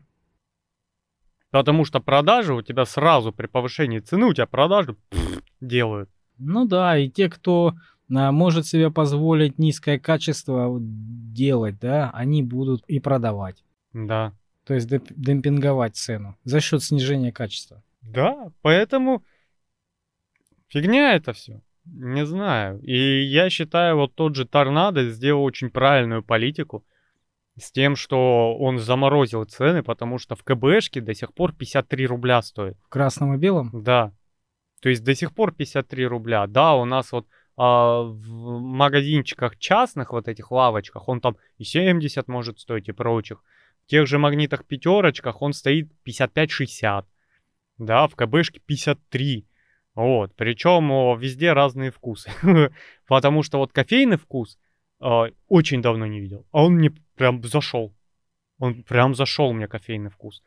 Потому 1.50 1.86
что 1.86 2.02
продажи 2.02 2.54
у 2.54 2.62
тебя 2.62 2.84
сразу 2.86 3.32
при 3.32 3.48
повышении 3.48 4.00
цены, 4.00 4.26
у 4.26 4.34
тебя 4.34 4.48
продажи 4.48 4.96
пфф, 5.10 5.42
делают. 5.62 6.10
Ну 6.38 6.66
да, 6.66 6.98
и 6.98 7.10
те, 7.10 7.30
кто 7.30 7.76
а, 8.14 8.34
может 8.34 8.68
себе 8.68 8.92
позволить 8.92 9.58
низкое 9.58 9.98
качество 9.98 10.78
делать, 10.82 11.80
да, 11.80 12.12
они 12.14 12.44
будут 12.44 12.84
и 12.88 13.00
продавать. 13.00 13.64
Да. 13.94 14.34
То 14.66 14.74
есть 14.74 14.90
демпинговать 14.90 15.96
цену 15.96 16.36
за 16.44 16.60
счет 16.60 16.84
снижения 16.84 17.32
качества. 17.32 17.82
Да, 18.02 18.52
поэтому 18.62 19.24
фигня 20.68 21.14
это 21.14 21.32
все. 21.32 21.62
Не 21.86 22.26
знаю. 22.26 22.80
И 22.82 23.24
я 23.24 23.50
считаю, 23.50 23.98
вот 23.98 24.16
тот 24.16 24.36
же 24.36 24.46
Торнадо 24.46 25.10
сделал 25.10 25.44
очень 25.44 25.70
правильную 25.70 26.24
политику 26.24 26.86
с 27.60 27.72
тем, 27.72 27.96
что 27.96 28.58
он 28.58 28.80
заморозил 28.80 29.44
цены, 29.46 29.84
потому 29.84 30.18
что 30.18 30.36
в 30.36 30.44
КБшке 30.44 31.02
до 31.02 31.14
сих 31.14 31.34
пор 31.34 31.54
53 31.54 32.08
рубля 32.08 32.42
стоит. 32.42 32.78
В 32.84 32.90
красном 32.90 33.36
и 33.36 33.38
белом? 33.38 33.70
Да. 33.74 34.14
То 34.82 34.90
есть 34.90 35.04
до 35.04 35.14
сих 35.14 35.34
пор 35.34 35.54
53 35.54 36.06
рубля. 36.08 36.48
Да, 36.48 36.76
у 36.76 36.86
нас 36.86 37.12
вот 37.12 37.28
а, 37.56 38.02
в 38.02 38.60
магазинчиках 38.60 39.58
частных, 39.58 40.12
вот 40.12 40.28
этих 40.28 40.52
лавочках, 40.52 41.08
он 41.08 41.22
там 41.22 41.38
и 41.58 41.64
70 41.64 42.28
может 42.28 42.60
стоить 42.60 42.90
и 42.90 42.92
прочих. 42.92 43.44
В 43.86 43.88
тех 43.88 44.08
же 44.08 44.18
магнитах 44.18 44.66
пятерочках 44.66 45.42
он 45.42 45.54
стоит 45.54 45.92
55-60. 46.08 47.06
Да, 47.78 48.08
в 48.08 48.16
КБшке 48.16 48.62
53. 48.66 49.46
Вот, 49.96 50.34
причем 50.36 51.18
везде 51.20 51.54
разные 51.54 51.92
вкусы. 51.92 52.32
Потому 53.08 53.44
что 53.44 53.60
вот 53.60 53.72
кофейный 53.72 54.18
вкус 54.18 54.58
э, 55.00 55.26
очень 55.48 55.82
давно 55.82 56.08
не 56.08 56.20
видел. 56.20 56.46
А 56.52 56.64
он 56.64 56.74
мне 56.74 56.92
прям 57.16 57.44
зашел. 57.44 57.94
Он 58.58 58.84
прям 58.84 59.14
зашел 59.14 59.54
мне 59.54 59.68
кофейный 59.68 60.10
вкус. 60.10 60.42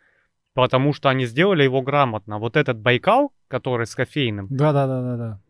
Потому 0.52 0.92
что 0.92 1.10
они 1.10 1.26
сделали 1.26 1.62
его 1.62 1.82
грамотно. 1.82 2.38
Вот 2.38 2.56
этот 2.56 2.78
Байкал, 2.78 3.32
который 3.46 3.86
с 3.86 3.94
кофейным. 3.94 4.48
Да, 4.50 4.72
да, 4.72 4.86
да, 4.86 5.02
да, 5.02 5.16
да. 5.16 5.40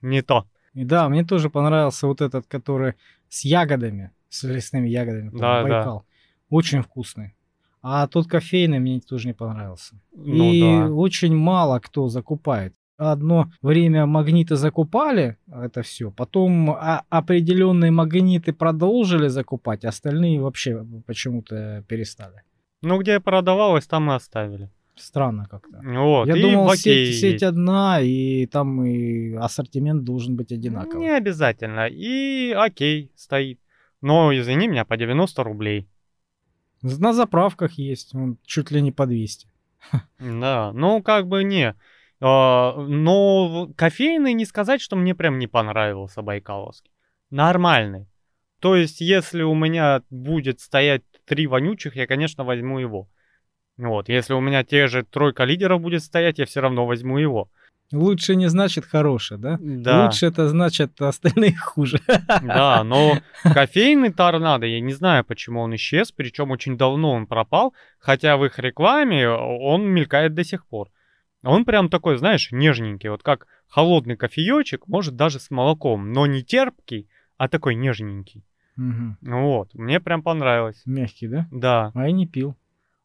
Не 0.00 0.22
то. 0.22 0.46
И 0.72 0.84
да, 0.84 1.08
мне 1.08 1.24
тоже 1.24 1.50
понравился 1.50 2.06
вот 2.06 2.20
этот, 2.22 2.46
который 2.46 2.94
с 3.28 3.44
ягодами, 3.44 4.12
с 4.30 4.44
лесными 4.44 4.88
ягодами. 4.88 5.30
Да, 5.30 5.62
Байкал. 5.62 5.98
да. 6.00 6.56
Очень 6.56 6.82
вкусный. 6.82 7.34
А 7.82 8.06
тот 8.06 8.28
кофейный 8.28 8.78
мне 8.78 9.00
тоже 9.00 9.26
не 9.28 9.34
понравился. 9.34 9.96
Ну 10.14 10.52
и 10.52 10.60
да. 10.60 10.88
очень 10.88 11.34
мало 11.34 11.80
кто 11.80 12.08
закупает. 12.08 12.74
Одно 12.96 13.50
время 13.62 14.06
магниты 14.06 14.54
закупали, 14.54 15.36
это 15.52 15.82
все. 15.82 16.12
Потом 16.12 16.70
а- 16.70 17.02
определенные 17.10 17.90
магниты 17.90 18.52
продолжили 18.52 19.26
закупать, 19.26 19.84
остальные 19.84 20.40
вообще 20.40 20.86
почему-то 21.06 21.84
перестали. 21.88 22.42
Ну, 22.82 23.00
где 23.00 23.18
продавалось, 23.18 23.86
там 23.86 24.10
и 24.10 24.14
оставили. 24.14 24.70
Странно 24.94 25.46
как-то. 25.50 25.80
Вот. 25.82 26.28
Я 26.28 26.36
думал, 26.36 26.70
сеть, 26.74 27.18
сеть 27.18 27.42
одна, 27.42 28.00
и 28.00 28.46
там 28.46 28.84
и 28.84 29.34
ассортимент 29.34 30.04
должен 30.04 30.36
быть 30.36 30.52
одинаковый. 30.52 31.00
Не 31.00 31.16
обязательно. 31.16 31.88
И 31.88 32.52
окей, 32.52 33.10
стоит. 33.16 33.58
Но, 34.00 34.36
извини 34.36 34.68
меня, 34.68 34.84
по 34.84 34.96
90 34.96 35.42
рублей. 35.42 35.88
На 36.82 37.12
заправках 37.12 37.72
есть, 37.72 38.14
он 38.14 38.38
чуть 38.44 38.70
ли 38.70 38.82
не 38.82 38.92
по 38.92 39.06
200. 39.06 39.48
Да, 40.18 40.72
ну 40.72 41.02
как 41.02 41.26
бы 41.26 41.44
не. 41.44 41.74
А, 42.20 42.76
но 42.76 43.70
кофейный 43.76 44.32
не 44.32 44.44
сказать, 44.44 44.80
что 44.80 44.96
мне 44.96 45.14
прям 45.14 45.38
не 45.38 45.46
понравился 45.46 46.22
Байкаловский. 46.22 46.92
Нормальный. 47.30 48.06
То 48.60 48.76
есть, 48.76 49.00
если 49.00 49.42
у 49.42 49.54
меня 49.54 50.02
будет 50.08 50.60
стоять 50.60 51.02
три 51.24 51.48
вонючих, 51.48 51.96
я, 51.96 52.06
конечно, 52.06 52.44
возьму 52.44 52.78
его. 52.78 53.08
Вот, 53.76 54.08
если 54.08 54.34
у 54.34 54.40
меня 54.40 54.62
те 54.62 54.86
же 54.86 55.02
тройка 55.02 55.42
лидеров 55.44 55.80
будет 55.80 56.02
стоять, 56.02 56.38
я 56.38 56.46
все 56.46 56.60
равно 56.60 56.86
возьму 56.86 57.18
его. 57.18 57.50
Лучше 57.92 58.36
не 58.36 58.48
значит 58.48 58.84
хорошее, 58.84 59.38
да? 59.40 59.58
Да, 59.60 60.04
Лучше 60.04 60.26
это 60.26 60.48
значит 60.48 61.00
остальные 61.00 61.56
хуже. 61.60 62.00
да, 62.42 62.82
но 62.84 63.18
кофейный 63.42 64.12
торнадо, 64.12 64.66
я 64.66 64.80
не 64.80 64.92
знаю, 64.92 65.24
почему 65.24 65.60
он 65.60 65.74
исчез, 65.76 66.10
причем 66.12 66.50
очень 66.50 66.76
давно 66.76 67.12
он 67.12 67.26
пропал, 67.26 67.74
хотя 67.98 68.36
в 68.36 68.44
их 68.44 68.58
рекламе 68.58 69.28
он 69.28 69.84
мелькает 69.84 70.34
до 70.34 70.44
сих 70.44 70.66
пор. 70.66 70.88
Он 71.44 71.64
прям 71.64 71.88
такой, 71.88 72.16
знаешь, 72.18 72.50
нежненький, 72.52 73.08
вот 73.10 73.22
как 73.22 73.46
холодный 73.68 74.16
кофеечек, 74.16 74.86
может 74.86 75.16
даже 75.16 75.40
с 75.40 75.50
молоком, 75.50 76.12
но 76.12 76.26
не 76.26 76.42
терпкий, 76.42 77.08
а 77.36 77.48
такой 77.48 77.74
нежненький. 77.74 78.44
Мгм. 78.76 79.18
Вот, 79.20 79.74
мне 79.74 80.00
прям 80.00 80.22
понравилось. 80.22 80.80
Мягкий, 80.86 81.28
да? 81.28 81.46
Да, 81.50 81.90
А 81.94 82.06
я 82.06 82.12
не 82.12 82.26
пил. 82.26 82.56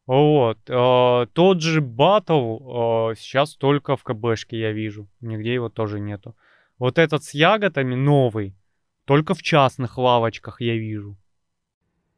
Вот. 0.08 0.58
э, 0.68 1.26
тот 1.34 1.60
же 1.60 1.80
батл 1.82 3.10
э, 3.10 3.14
сейчас 3.16 3.54
только 3.54 3.94
в 3.94 4.04
КБшке 4.04 4.58
я 4.58 4.72
вижу, 4.72 5.06
нигде 5.20 5.52
его 5.52 5.68
тоже 5.68 6.00
нету. 6.00 6.34
Вот 6.78 6.98
этот 6.98 7.24
с 7.24 7.34
ягодами 7.34 7.94
новый, 7.94 8.56
только 9.04 9.34
в 9.34 9.42
частных 9.42 9.98
лавочках 9.98 10.62
я 10.62 10.76
вижу. 10.76 11.18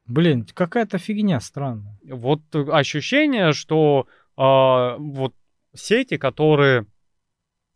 Блин, 0.06 0.46
какая-то 0.54 0.98
фигня 0.98 1.40
странная. 1.40 1.98
Вот 2.04 2.42
э, 2.54 2.64
ощущение, 2.70 3.52
что 3.52 4.06
а, 4.36 4.96
вот 4.96 5.34
сети, 5.74 6.16
которые 6.16 6.86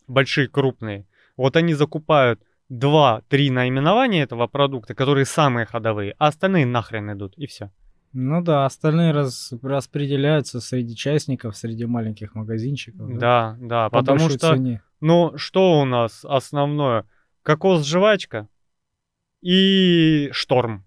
большие, 0.06 0.46
крупные, 0.46 1.06
вот 1.36 1.56
они 1.56 1.74
закупают 1.74 2.40
2-3 2.70 3.50
наименования 3.50 4.22
этого 4.22 4.46
продукта, 4.46 4.94
которые 4.94 5.26
самые 5.26 5.66
ходовые, 5.66 6.14
а 6.18 6.28
остальные 6.28 6.66
нахрен 6.66 7.12
идут, 7.12 7.36
и 7.36 7.46
все. 7.46 7.72
Ну 8.16 8.42
да, 8.42 8.64
остальные 8.64 9.10
раз, 9.12 9.52
распределяются 9.60 10.60
среди 10.60 10.94
частников, 10.94 11.56
среди 11.56 11.84
маленьких 11.84 12.34
магазинчиков. 12.36 13.18
Да, 13.18 13.56
да, 13.60 13.90
По 13.90 13.98
потому 13.98 14.30
что, 14.30 14.54
цене. 14.54 14.82
ну, 15.00 15.36
что 15.36 15.80
у 15.80 15.84
нас 15.84 16.24
основное? 16.24 17.06
Кокос-жвачка 17.42 18.48
и 19.42 20.28
шторм. 20.32 20.84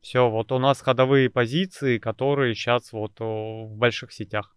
Все, 0.00 0.28
вот 0.28 0.52
у 0.52 0.58
нас 0.58 0.80
ходовые 0.80 1.30
позиции, 1.30 1.98
которые 1.98 2.54
сейчас 2.54 2.92
вот 2.92 3.12
в 3.20 3.76
больших 3.76 4.12
сетях. 4.12 4.56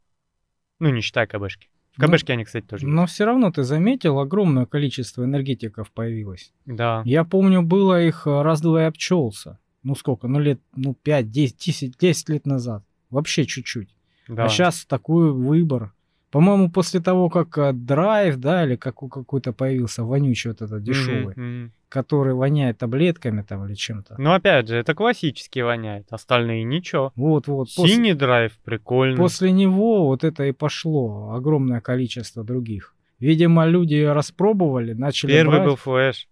Ну, 0.80 0.90
не 0.90 1.02
считая 1.02 1.28
КБшки. 1.28 1.70
В 1.92 2.00
Ну, 2.00 2.08
КБшке 2.08 2.34
они, 2.34 2.46
кстати, 2.46 2.66
тоже. 2.66 2.88
Но 2.88 3.06
все 3.06 3.26
равно 3.26 3.52
ты 3.52 3.64
заметил, 3.64 4.18
огромное 4.20 4.66
количество 4.66 5.24
энергетиков 5.24 5.92
появилось. 5.92 6.54
Да. 6.66 7.04
Я 7.06 7.26
помню, 7.26 7.62
было 7.62 8.02
их 8.02 8.26
э, 8.26 8.42
раз-два 8.42 8.84
и 8.84 8.86
обчелся. 8.86 9.60
Ну 9.84 9.96
сколько? 9.96 10.28
Ну 10.28 10.40
лет, 10.40 10.60
ну 10.76 10.94
5, 10.94 11.30
10, 11.32 11.58
10, 11.58 11.98
10 11.98 12.30
лет 12.30 12.46
назад. 12.46 12.84
Вообще 13.10 13.46
чуть-чуть. 13.46 13.90
Да. 14.28 14.46
А 14.46 14.50
сейчас 14.50 14.86
такой 14.86 15.32
выбор. 15.32 15.94
По-моему, 16.32 16.72
после 16.72 17.02
того, 17.02 17.30
как 17.30 17.58
э, 17.58 17.74
драйв, 17.74 18.38
да, 18.38 18.64
или 18.64 18.78
как, 18.78 18.96
какой-то 18.96 19.52
появился 19.52 20.06
вонючий 20.06 20.50
вот 20.50 20.62
этот 20.62 20.82
дешевый, 20.82 21.34
мгм. 21.36 21.72
который 21.90 22.34
воняет 22.34 22.78
таблетками 22.78 23.42
там 23.42 23.66
или 23.66 23.74
чем-то. 23.74 24.16
Ну, 24.18 24.32
опять 24.32 24.70
же, 24.70 24.78
это 24.78 24.96
классически 24.96 25.60
воняет, 25.60 26.08
остальные 26.10 26.64
ничего. 26.64 27.12
Вот, 27.18 27.48
вот. 27.48 27.68
После, 27.76 27.96
Синий 27.96 28.14
драйв 28.14 28.58
прикольный. 28.64 29.18
после 29.18 29.52
него 29.52 30.06
вот 30.08 30.24
это 30.24 30.46
и 30.46 30.54
пошло 30.54 31.34
огромное 31.34 31.82
количество 31.82 32.46
других. 32.46 32.96
Видимо, 33.20 33.66
люди 33.66 34.02
распробовали, 34.02 34.94
начали 34.94 35.32
Первый 35.32 35.58
брать. 35.58 35.68
был 35.68 35.76
Flash. 35.76 36.28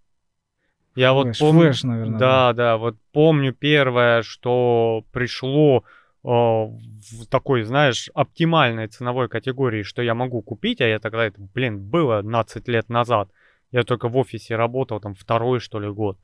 Я 0.95 1.13
вот 1.13 1.25
Flash, 1.25 1.39
помню. 1.39 1.61
Flash, 1.61 1.83
наверное, 1.83 2.19
Да, 2.19 2.53
да, 2.53 2.77
вот 2.77 2.95
помню 3.11 3.53
первое, 3.53 4.21
что 4.21 5.03
пришло 5.11 5.83
э, 6.23 6.27
в 6.27 7.25
такой, 7.29 7.63
знаешь, 7.63 8.09
оптимальной 8.13 8.87
ценовой 8.87 9.29
категории, 9.29 9.83
что 9.83 10.01
я 10.01 10.13
могу 10.13 10.41
купить, 10.41 10.81
а 10.81 10.87
я 10.87 10.99
тогда, 10.99 11.25
это, 11.25 11.39
блин, 11.53 11.79
было 11.79 12.21
12 12.21 12.67
лет 12.67 12.89
назад. 12.89 13.29
Я 13.71 13.83
только 13.83 14.09
в 14.09 14.17
офисе 14.17 14.55
работал, 14.55 14.99
там, 14.99 15.13
второй, 15.13 15.59
что 15.59 15.79
ли, 15.79 15.89
год. 15.89 16.17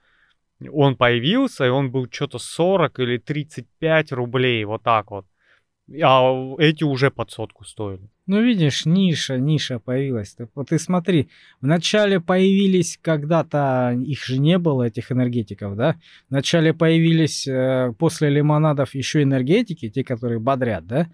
Он 0.72 0.96
появился, 0.96 1.66
и 1.66 1.70
он 1.70 1.92
был 1.92 2.08
что-то 2.10 2.40
40 2.40 3.00
или 3.00 3.18
35 3.18 4.12
рублей, 4.14 4.64
вот 4.66 4.84
так 4.84 5.12
вот. 5.12 5.26
А 6.04 6.56
эти 6.58 6.84
уже 6.84 7.12
под 7.12 7.32
сотку 7.32 7.64
стоили. 7.64 8.10
Ну, 8.26 8.42
видишь, 8.42 8.86
ниша, 8.88 9.38
ниша 9.38 9.78
появилась. 9.78 10.34
Ты, 10.34 10.48
вот 10.56 10.70
ты 10.70 10.80
смотри, 10.80 11.30
вначале 11.62 12.20
появились 12.20 12.98
когда-то, 13.00 13.96
их 13.96 14.24
же 14.24 14.40
не 14.40 14.58
было, 14.58 14.84
этих 14.84 15.12
энергетиков, 15.12 15.76
да? 15.76 15.96
Вначале 16.30 16.74
появились 16.74 17.48
э, 17.48 17.94
после 18.00 18.30
лимонадов 18.30 18.96
еще 18.96 19.22
энергетики, 19.22 19.90
те, 19.90 20.04
которые 20.04 20.40
бодрят, 20.40 20.88
да? 20.88 21.08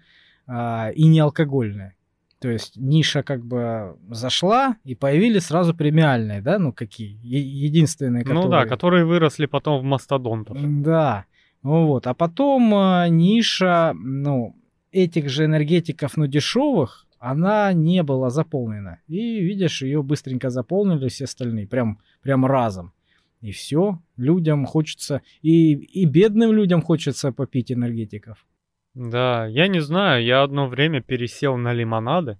А, 0.46 0.90
и 0.94 1.04
не 1.04 1.20
алкогольные. 1.20 1.94
То 2.40 2.50
есть 2.50 2.76
ниша 2.76 3.22
как 3.22 3.44
бы 3.44 3.96
зашла, 4.10 4.76
и 4.84 4.94
появились 4.94 5.44
сразу 5.44 5.74
премиальные, 5.74 6.40
да? 6.40 6.58
Ну, 6.58 6.72
какие? 6.72 7.18
Е- 7.22 7.66
единственные, 7.66 8.22
которые... 8.22 8.44
Ну 8.44 8.50
да, 8.50 8.64
которые 8.64 9.04
выросли 9.04 9.44
потом 9.44 9.80
в 9.82 9.84
мастодонтов. 9.84 10.56
Да, 10.82 11.26
ну 11.62 11.86
вот. 11.86 12.06
А 12.06 12.14
потом 12.14 12.74
э, 12.74 13.08
ниша, 13.10 13.92
ну, 13.94 14.56
этих 14.92 15.28
же 15.28 15.46
энергетиков, 15.46 16.16
но 16.16 16.26
дешевых, 16.26 17.06
она 17.18 17.72
не 17.72 18.02
была 18.02 18.30
заполнена. 18.30 19.00
И 19.08 19.40
видишь, 19.40 19.82
ее 19.82 20.02
быстренько 20.02 20.50
заполнили 20.50 21.08
все 21.08 21.24
остальные, 21.24 21.66
прям, 21.66 22.00
прям 22.22 22.46
разом. 22.46 22.92
И 23.40 23.50
все, 23.50 23.98
людям 24.16 24.66
хочется, 24.66 25.22
и, 25.40 25.72
и 25.72 26.04
бедным 26.04 26.52
людям 26.52 26.80
хочется 26.80 27.32
попить 27.32 27.72
энергетиков. 27.72 28.46
Да, 28.94 29.46
я 29.46 29.68
не 29.68 29.80
знаю, 29.80 30.24
я 30.24 30.42
одно 30.42 30.68
время 30.68 31.00
пересел 31.00 31.56
на 31.56 31.72
лимонады, 31.72 32.38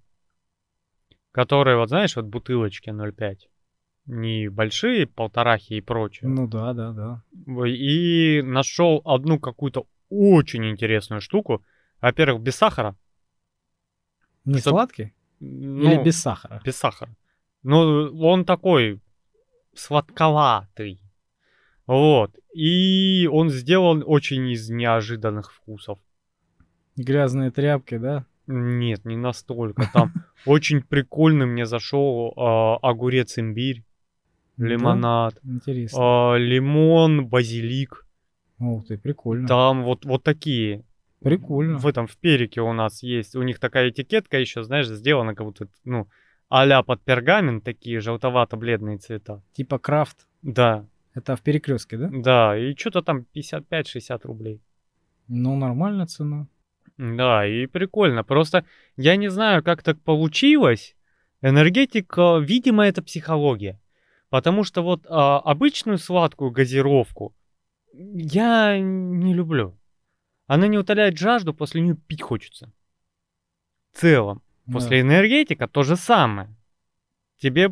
которые, 1.33 1.77
вот 1.77 1.89
знаешь, 1.89 2.15
вот 2.15 2.27
бутылочки 2.27 2.91
0,5. 2.91 3.37
Не 4.07 4.49
большие, 4.49 5.07
полторахи 5.07 5.75
и 5.75 5.81
прочее. 5.81 6.29
Ну 6.29 6.47
да, 6.47 6.73
да, 6.73 6.93
да. 6.93 7.23
И 7.67 8.43
нашел 8.43 9.01
одну 9.05 9.39
какую-то 9.39 9.87
очень 10.11 10.69
интересную 10.69 11.21
штуку. 11.21 11.65
Во-первых, 12.03 12.43
без 12.43 12.57
сахара. 12.57 12.95
Не 14.45 14.59
Чтоб- 14.59 14.73
сладкий? 14.73 15.15
Ну, 15.41 15.83
Или 15.91 16.03
без 16.03 16.21
сахара? 16.21 16.61
без 16.65 16.77
сахара. 16.77 17.15
Ну, 17.63 17.79
он 18.21 18.45
такой 18.45 19.01
сладковатый. 19.75 21.01
Вот. 21.87 22.35
И 22.55 23.29
он 23.31 23.51
сделан 23.51 24.03
очень 24.07 24.49
из 24.51 24.69
неожиданных 24.69 25.53
вкусов. 25.53 25.99
Грязные 26.97 27.51
тряпки, 27.51 27.97
да? 27.99 28.27
Нет, 28.47 29.05
не 29.05 29.17
настолько. 29.17 29.89
Там 29.93 30.13
очень 30.47 30.83
прикольный 30.83 31.47
мне 31.47 31.67
зашел 31.67 32.35
а, 32.37 32.77
огурец 32.83 33.39
имбирь, 33.39 33.85
лимонад, 34.57 35.39
Да? 35.43 35.53
Интересно. 35.55 35.99
а, 36.01 36.37
лимон, 36.37 37.27
базилик. 37.27 38.07
Ух 38.59 38.87
ты, 38.87 38.99
прикольно. 38.99 39.47
Там 39.49 39.85
вот, 39.85 40.05
вот 40.05 40.23
такие. 40.23 40.85
Прикольно. 41.23 41.79
В 41.79 41.87
этом 41.87 42.07
в 42.07 42.17
перике 42.17 42.61
у 42.61 42.73
нас 42.73 43.03
есть. 43.03 43.37
У 43.37 43.43
них 43.43 43.59
такая 43.59 43.91
этикетка 43.91 44.39
еще, 44.39 44.63
знаешь, 44.63 44.89
сделана 44.89 45.35
как 45.35 45.47
будто, 45.47 45.69
ну, 45.85 46.09
а 46.49 46.83
под 46.83 47.03
пергамент, 47.03 47.65
такие 47.65 48.01
желтовато-бледные 48.01 48.99
цвета. 48.99 49.43
Типа 49.53 49.79
крафт. 49.79 50.27
Да, 50.43 50.87
Это 51.15 51.37
в 51.37 51.41
перекрестке, 51.43 51.97
да? 51.97 52.11
да, 52.13 52.59
и 52.59 52.75
что-то 52.77 53.03
там 53.03 53.27
55-60 53.35 54.21
рублей. 54.25 54.61
Ну, 55.29 55.57
нормальная 55.57 56.07
цена. 56.07 56.47
Да, 56.99 57.47
и 57.47 57.67
прикольно. 57.67 58.23
Просто 58.25 58.65
я 58.97 59.17
не 59.17 59.31
знаю, 59.31 59.63
как 59.63 59.83
так 59.83 60.01
получилось. 60.01 60.95
Энергетика, 61.41 62.39
видимо, 62.39 62.87
это 62.87 63.03
психология. 63.03 63.81
Потому 64.29 64.65
что 64.65 64.83
вот 64.83 65.07
а, 65.09 65.39
обычную 65.41 65.99
сладкую 65.99 66.51
газировку 66.51 67.35
я 67.93 68.79
не 68.79 69.35
люблю. 69.35 69.79
Она 70.47 70.67
не 70.67 70.79
утоляет 70.79 71.19
жажду, 71.19 71.55
после 71.55 71.81
нее 71.81 71.97
пить 71.97 72.23
хочется. 72.23 72.73
В 73.93 73.99
целом. 73.99 74.43
После 74.71 75.01
энергетика 75.01 75.67
то 75.67 75.83
же 75.83 75.97
самое. 75.97 76.55
Тебе 77.39 77.69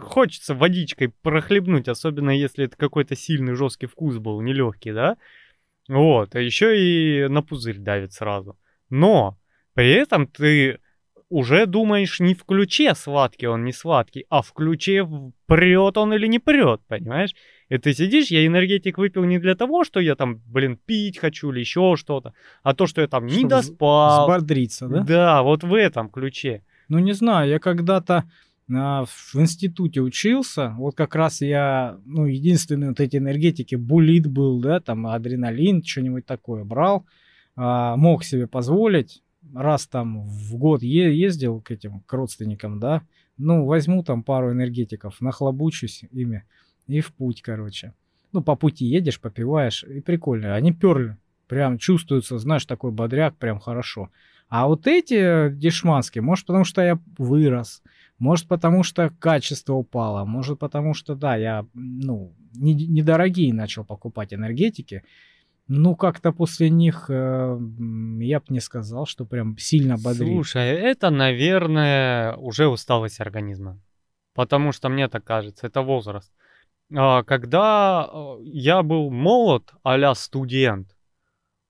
хочется 0.00 0.54
водичкой 0.54 1.08
прохлебнуть, 1.08 1.88
особенно 1.88 2.30
если 2.30 2.66
это 2.66 2.76
какой-то 2.76 3.16
сильный 3.16 3.54
жесткий 3.54 3.86
вкус 3.86 4.18
был, 4.18 4.42
нелегкий, 4.42 4.92
да? 4.92 5.16
Вот, 5.88 6.34
а 6.34 6.40
еще 6.40 6.78
и 6.78 7.28
на 7.28 7.42
пузырь 7.42 7.78
давит 7.78 8.12
сразу. 8.12 8.58
Но 8.90 9.38
при 9.72 9.90
этом 9.92 10.26
ты 10.26 10.78
уже 11.30 11.66
думаешь 11.66 12.20
не 12.20 12.34
в 12.34 12.44
ключе 12.44 12.94
сладкий 12.94 13.46
он, 13.46 13.64
не 13.64 13.72
сладкий, 13.72 14.26
а 14.28 14.42
в 14.42 14.52
ключе 14.52 15.08
прет 15.46 15.96
он 15.96 16.12
или 16.12 16.26
не 16.26 16.38
прет, 16.38 16.82
понимаешь? 16.86 17.34
И 17.74 17.78
ты 17.78 17.92
сидишь, 17.92 18.28
я 18.30 18.46
энергетик 18.46 18.98
выпил 18.98 19.24
не 19.24 19.40
для 19.40 19.56
того, 19.56 19.82
что 19.82 19.98
я 19.98 20.14
там, 20.14 20.40
блин, 20.46 20.78
пить 20.86 21.18
хочу 21.18 21.50
или 21.50 21.58
еще 21.60 21.96
что-то, 21.96 22.32
а 22.62 22.72
то, 22.72 22.86
что 22.86 23.00
я 23.00 23.08
там 23.08 23.26
не 23.26 23.32
Чтоб 23.32 23.46
з- 23.46 23.48
доспал. 23.48 24.22
Взбодриться, 24.30 24.86
да? 24.88 25.00
Да, 25.02 25.42
вот 25.42 25.64
в 25.64 25.74
этом 25.74 26.08
ключе. 26.08 26.62
Ну, 26.88 27.00
не 27.00 27.14
знаю, 27.14 27.50
я 27.50 27.58
когда-то 27.58 28.30
а, 28.72 29.04
в 29.06 29.34
институте 29.34 30.00
учился, 30.02 30.72
вот 30.78 30.94
как 30.94 31.16
раз 31.16 31.40
я, 31.40 31.98
ну, 32.06 32.26
единственный 32.26 32.88
вот 32.90 33.00
эти 33.00 33.16
энергетики, 33.16 33.74
булит 33.74 34.28
был, 34.28 34.60
да, 34.60 34.78
там 34.78 35.06
адреналин, 35.08 35.82
что-нибудь 35.82 36.26
такое 36.26 36.62
брал, 36.62 37.04
а, 37.56 37.96
мог 37.96 38.22
себе 38.22 38.46
позволить, 38.46 39.22
раз 39.52 39.88
там 39.88 40.22
в 40.22 40.56
год 40.56 40.82
е- 40.84 41.18
ездил 41.18 41.60
к 41.60 41.72
этим, 41.72 42.02
к 42.06 42.12
родственникам, 42.12 42.78
да, 42.78 43.02
ну, 43.36 43.64
возьму 43.64 44.04
там 44.04 44.22
пару 44.22 44.52
энергетиков, 44.52 45.20
нахлобучусь 45.20 46.04
ими 46.12 46.44
и 46.86 47.00
в 47.00 47.12
путь, 47.12 47.42
короче. 47.42 47.92
Ну, 48.32 48.42
по 48.42 48.56
пути 48.56 48.84
едешь, 48.84 49.20
попиваешь, 49.20 49.84
и 49.84 50.00
прикольно. 50.00 50.54
Они 50.54 50.72
перли, 50.72 51.16
прям 51.46 51.78
чувствуется, 51.78 52.38
знаешь, 52.38 52.66
такой 52.66 52.90
бодряк, 52.90 53.36
прям 53.36 53.60
хорошо. 53.60 54.10
А 54.48 54.66
вот 54.66 54.86
эти 54.86 55.50
дешманские, 55.50 56.22
может, 56.22 56.46
потому 56.46 56.64
что 56.64 56.82
я 56.82 56.98
вырос, 57.18 57.82
может, 58.18 58.46
потому 58.48 58.82
что 58.82 59.10
качество 59.18 59.74
упало, 59.74 60.24
может, 60.24 60.58
потому 60.58 60.94
что, 60.94 61.14
да, 61.14 61.36
я, 61.36 61.66
ну, 61.74 62.34
не- 62.54 62.74
недорогие 62.74 63.52
начал 63.52 63.84
покупать 63.84 64.32
энергетики. 64.34 65.02
Ну, 65.66 65.96
как-то 65.96 66.32
после 66.32 66.68
них 66.68 67.06
э, 67.08 67.58
я 68.20 68.40
бы 68.40 68.46
не 68.50 68.60
сказал, 68.60 69.06
что 69.06 69.24
прям 69.24 69.56
сильно 69.58 69.96
бодрит. 69.96 70.34
Слушай, 70.34 70.68
это, 70.68 71.10
наверное, 71.10 72.36
уже 72.36 72.68
усталость 72.68 73.20
организма. 73.20 73.80
Потому 74.34 74.72
что 74.72 74.88
мне 74.88 75.08
так 75.08 75.24
кажется, 75.24 75.66
это 75.66 75.80
возраст. 75.80 76.32
А, 76.96 77.22
Когда 77.22 78.08
э, 78.12 78.36
я 78.44 78.82
был 78.82 79.10
молод, 79.10 79.72
а 79.82 80.14
студент, 80.14 80.94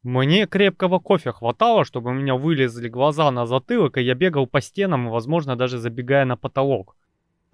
мне 0.03 0.47
крепкого 0.47 0.99
кофе 0.99 1.33
хватало, 1.33 1.85
чтобы 1.85 2.11
у 2.11 2.15
меня 2.15 2.35
вылезли 2.35 2.89
глаза 2.89 3.31
на 3.31 3.47
затылок, 3.47 3.97
и 3.97 4.03
я 4.03 4.15
бегал 4.15 4.47
по 4.47 4.61
стенам, 4.61 5.09
и, 5.09 5.11
возможно, 5.11 5.57
даже 5.57 5.79
забегая 5.79 6.27
на 6.27 6.37
потолок. 6.37 6.95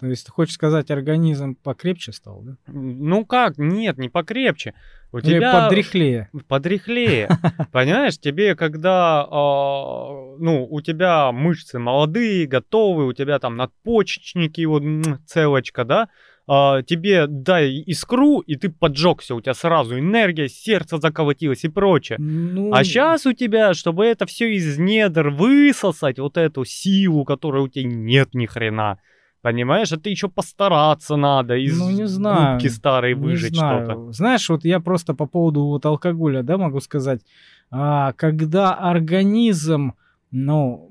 То 0.01 0.07
есть, 0.07 0.25
ты 0.25 0.31
хочешь 0.31 0.55
сказать, 0.55 0.89
организм 0.89 1.55
покрепче 1.55 2.11
стал, 2.11 2.41
да? 2.41 2.55
Ну 2.65 3.23
как? 3.23 3.59
Нет, 3.59 3.99
не 3.99 4.09
покрепче. 4.09 4.73
У 5.11 5.19
Или 5.19 5.37
тебя 5.37 5.69
подряхлее? 5.69 6.29
подряхлее. 6.47 7.29
Понимаешь, 7.71 8.17
тебе 8.17 8.55
когда, 8.55 9.25
а, 9.29 10.35
ну, 10.39 10.67
у 10.67 10.81
тебя 10.81 11.31
мышцы 11.31 11.77
молодые, 11.77 12.47
готовые, 12.47 13.07
у 13.07 13.13
тебя 13.13 13.37
там 13.37 13.55
надпочечники, 13.55 14.65
вот 14.65 14.83
целочка, 15.27 15.85
да, 15.85 16.09
а, 16.53 16.81
тебе 16.81 17.27
дай 17.27 17.75
искру, 17.75 18.39
и 18.39 18.57
ты 18.57 18.69
поджегся, 18.69 19.35
у 19.35 19.39
тебя 19.39 19.53
сразу 19.53 19.97
энергия, 19.97 20.49
сердце 20.49 20.97
заколотилось 20.97 21.63
и 21.63 21.69
прочее. 21.69 22.17
Ну, 22.19 22.73
А 22.73 22.83
сейчас 22.83 23.25
у 23.25 23.31
тебя, 23.31 23.73
чтобы 23.73 24.05
это 24.05 24.25
все 24.25 24.53
из 24.53 24.77
недр 24.77 25.29
высосать, 25.29 26.19
вот 26.19 26.35
эту 26.35 26.65
силу, 26.65 27.23
которой 27.23 27.63
у 27.63 27.69
тебя 27.69 27.87
нет 27.87 28.33
ни 28.33 28.47
хрена, 28.47 28.97
понимаешь, 29.41 29.93
это 29.93 30.09
еще 30.09 30.27
постараться 30.27 31.15
надо, 31.15 31.55
из 31.55 31.79
Ну, 31.79 31.89
не 31.89 32.05
знаю, 32.05 32.55
губки 32.55 32.67
старой 32.67 33.13
выжить 33.13 33.55
что-то. 33.55 34.11
Знаешь, 34.11 34.49
вот 34.49 34.65
я 34.65 34.81
просто 34.81 35.13
по 35.13 35.27
поводу 35.27 35.67
вот 35.67 35.85
алкоголя, 35.85 36.43
да, 36.43 36.57
могу 36.57 36.81
сказать, 36.81 37.21
а, 37.69 38.11
когда 38.11 38.73
организм, 38.73 39.93
ну, 40.31 40.90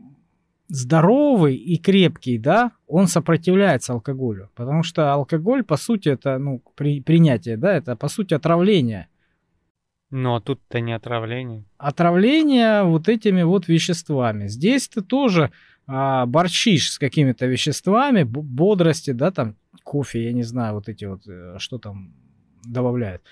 здоровый 0.70 1.56
и 1.56 1.76
крепкий, 1.76 2.38
да, 2.38 2.70
он 2.87 3.09
сопротивляется 3.09 3.92
алкоголю. 3.92 4.50
Потому 4.54 4.83
что 4.83 5.12
алкоголь, 5.12 5.64
по 5.64 5.76
сути, 5.76 6.09
это, 6.11 6.38
ну, 6.38 6.62
при, 6.76 7.00
принятие, 7.00 7.56
да, 7.56 7.72
это, 7.72 7.96
по 7.96 8.09
сути, 8.09 8.35
отравление. 8.35 9.09
Ну, 10.11 10.37
а 10.37 10.40
тут-то 10.40 10.80
не 10.80 10.92
отравление. 10.92 11.64
Отравление 11.76 12.85
вот 12.85 13.09
этими 13.09 13.42
вот 13.42 13.68
веществами. 13.68 14.48
Здесь 14.48 14.88
ты 14.88 15.02
тоже 15.02 15.50
а, 15.87 16.26
борщишь 16.26 16.92
с 16.92 16.98
какими-то 16.98 17.46
веществами, 17.46 18.22
бодрости, 18.22 19.11
да, 19.11 19.30
там, 19.30 19.56
кофе, 19.83 20.24
я 20.24 20.33
не 20.33 20.44
знаю, 20.44 20.74
вот 20.74 20.88
эти 20.88 21.04
вот, 21.04 21.26
э, 21.26 21.56
что 21.59 21.78
там 21.78 22.14
добавляют. 22.64 23.22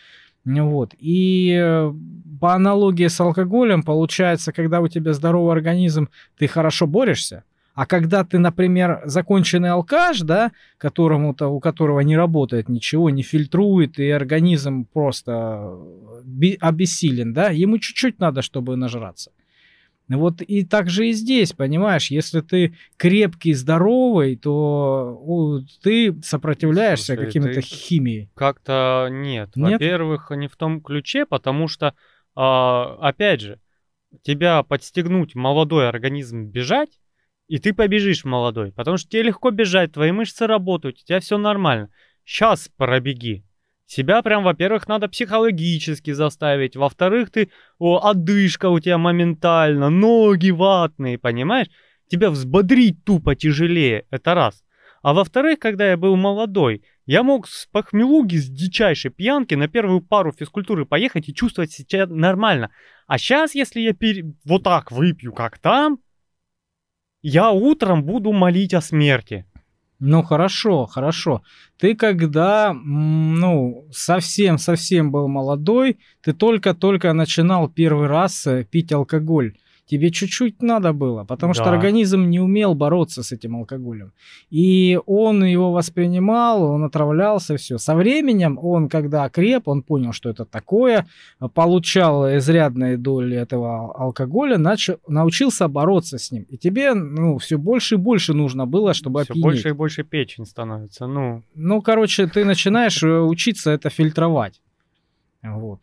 Вот. 0.44 0.94
И 0.98 1.58
э, 1.60 1.92
по 2.40 2.54
аналогии 2.54 3.08
с 3.08 3.20
алкоголем, 3.20 3.82
получается, 3.82 4.52
когда 4.52 4.80
у 4.80 4.88
тебя 4.88 5.12
здоровый 5.12 5.52
организм, 5.52 6.08
ты 6.38 6.46
хорошо 6.46 6.86
борешься, 6.86 7.44
а 7.78 7.86
когда 7.86 8.24
ты, 8.24 8.38
например, 8.38 9.02
законченный 9.04 9.70
алкаш, 9.70 10.22
да, 10.22 10.50
которому-то, 10.78 11.46
у 11.46 11.60
которого 11.60 12.00
не 12.00 12.16
работает 12.16 12.68
ничего, 12.68 13.08
не 13.08 13.22
фильтрует, 13.22 14.00
и 14.00 14.10
организм 14.10 14.84
просто 14.84 15.78
би- 16.24 16.58
обессилен, 16.60 17.32
да, 17.32 17.50
ему 17.50 17.78
чуть-чуть 17.78 18.18
надо, 18.18 18.42
чтобы 18.42 18.74
нажраться. 18.74 19.30
Вот 20.08 20.40
и 20.40 20.64
так 20.64 20.88
же 20.88 21.08
и 21.08 21.12
здесь, 21.12 21.52
понимаешь, 21.52 22.10
если 22.10 22.40
ты 22.40 22.74
крепкий, 22.96 23.52
здоровый, 23.52 24.36
то 24.36 25.18
у, 25.20 25.60
ты 25.82 26.18
сопротивляешься 26.22 27.16
каким-то 27.16 27.60
химии. 27.60 28.30
Как-то 28.34 29.08
нет. 29.10 29.50
Нет? 29.54 29.72
Во-первых, 29.72 30.30
не 30.30 30.48
в 30.48 30.56
том 30.56 30.80
ключе, 30.80 31.26
потому 31.26 31.68
что, 31.68 31.94
а, 32.34 32.96
опять 33.00 33.42
же, 33.42 33.60
тебя 34.22 34.62
подстегнуть 34.62 35.34
молодой 35.34 35.88
организм 35.88 36.46
бежать, 36.46 36.98
и 37.48 37.58
ты 37.58 37.72
побежишь 37.74 38.24
молодой, 38.24 38.72
потому 38.72 38.96
что 38.96 39.10
тебе 39.10 39.24
легко 39.24 39.50
бежать, 39.50 39.92
твои 39.92 40.12
мышцы 40.12 40.46
работают, 40.46 40.98
у 40.98 41.04
тебя 41.04 41.20
все 41.20 41.38
нормально. 41.38 41.90
Сейчас 42.24 42.70
пробеги. 42.76 43.44
Себя 43.88 44.20
прям, 44.20 44.44
во-первых, 44.44 44.86
надо 44.86 45.08
психологически 45.08 46.10
заставить, 46.10 46.76
во-вторых, 46.76 47.30
ты, 47.30 47.50
о, 47.78 48.06
одышка 48.06 48.68
у 48.68 48.78
тебя 48.80 48.98
моментально, 48.98 49.88
ноги 49.88 50.50
ватные, 50.50 51.16
понимаешь? 51.16 51.68
Тебя 52.06 52.28
взбодрить 52.28 53.02
тупо 53.04 53.34
тяжелее, 53.34 54.04
это 54.10 54.34
раз. 54.34 54.62
А 55.00 55.14
во-вторых, 55.14 55.58
когда 55.58 55.88
я 55.88 55.96
был 55.96 56.16
молодой, 56.16 56.82
я 57.06 57.22
мог 57.22 57.48
с 57.48 57.64
похмелуги, 57.64 58.36
с 58.36 58.50
дичайшей 58.50 59.10
пьянки 59.10 59.54
на 59.54 59.68
первую 59.68 60.02
пару 60.02 60.32
физкультуры 60.32 60.84
поехать 60.84 61.30
и 61.30 61.34
чувствовать 61.34 61.72
себя 61.72 62.06
нормально. 62.06 62.70
А 63.06 63.16
сейчас, 63.16 63.54
если 63.54 63.80
я 63.80 63.94
пере- 63.94 64.34
вот 64.44 64.64
так 64.64 64.92
выпью, 64.92 65.32
как 65.32 65.58
там, 65.58 65.98
я 67.22 67.52
утром 67.52 68.04
буду 68.04 68.32
молить 68.32 68.74
о 68.74 68.82
смерти. 68.82 69.46
Ну 70.00 70.22
хорошо, 70.22 70.86
хорошо. 70.86 71.42
Ты 71.76 71.96
когда, 71.96 72.72
ну, 72.72 73.88
совсем-совсем 73.90 75.10
был 75.10 75.26
молодой, 75.26 75.98
ты 76.22 76.32
только-только 76.32 77.12
начинал 77.12 77.68
первый 77.68 78.06
раз 78.06 78.46
э, 78.46 78.64
пить 78.64 78.92
алкоголь. 78.92 79.54
Тебе 79.90 80.10
чуть-чуть 80.10 80.62
надо 80.62 80.92
было, 80.92 81.24
потому 81.24 81.54
что 81.54 81.64
Да. 81.64 81.70
организм 81.72 82.28
не 82.28 82.40
умел 82.40 82.74
бороться 82.74 83.22
с 83.22 83.32
этим 83.32 83.56
алкоголем. 83.56 84.12
И 84.50 84.98
он 85.06 85.42
его 85.44 85.72
воспринимал, 85.72 86.62
он 86.62 86.84
отравлялся, 86.84 87.56
все. 87.56 87.78
Со 87.78 87.94
временем 87.94 88.58
он, 88.62 88.88
когда 88.88 89.24
окреп, 89.24 89.66
он 89.68 89.82
понял, 89.82 90.12
что 90.12 90.28
это 90.28 90.44
такое, 90.44 91.06
получал 91.54 92.26
изрядные 92.36 92.96
доли 92.98 93.36
этого 93.36 93.94
алкоголя, 93.94 94.58
начал, 94.58 94.96
научился 95.08 95.68
бороться 95.68 96.18
с 96.18 96.32
ним. 96.32 96.44
И 96.50 96.58
тебе, 96.58 96.94
ну, 96.94 97.38
все 97.38 97.56
больше 97.56 97.94
и 97.94 97.98
больше 97.98 98.34
нужно 98.34 98.66
было, 98.66 98.92
чтобы 98.92 99.22
Все 99.22 99.32
опьянеть. 99.32 99.42
больше 99.44 99.68
и 99.68 99.72
больше 99.72 100.02
печень 100.04 100.44
становится. 100.44 101.06
Ну, 101.06 101.42
Ну, 101.54 101.80
короче, 101.82 102.26
ты 102.26 102.44
начинаешь 102.44 103.02
э, 103.02 103.20
учиться 103.20 103.70
это 103.70 103.88
фильтровать. 103.90 104.60
Вот. 105.42 105.80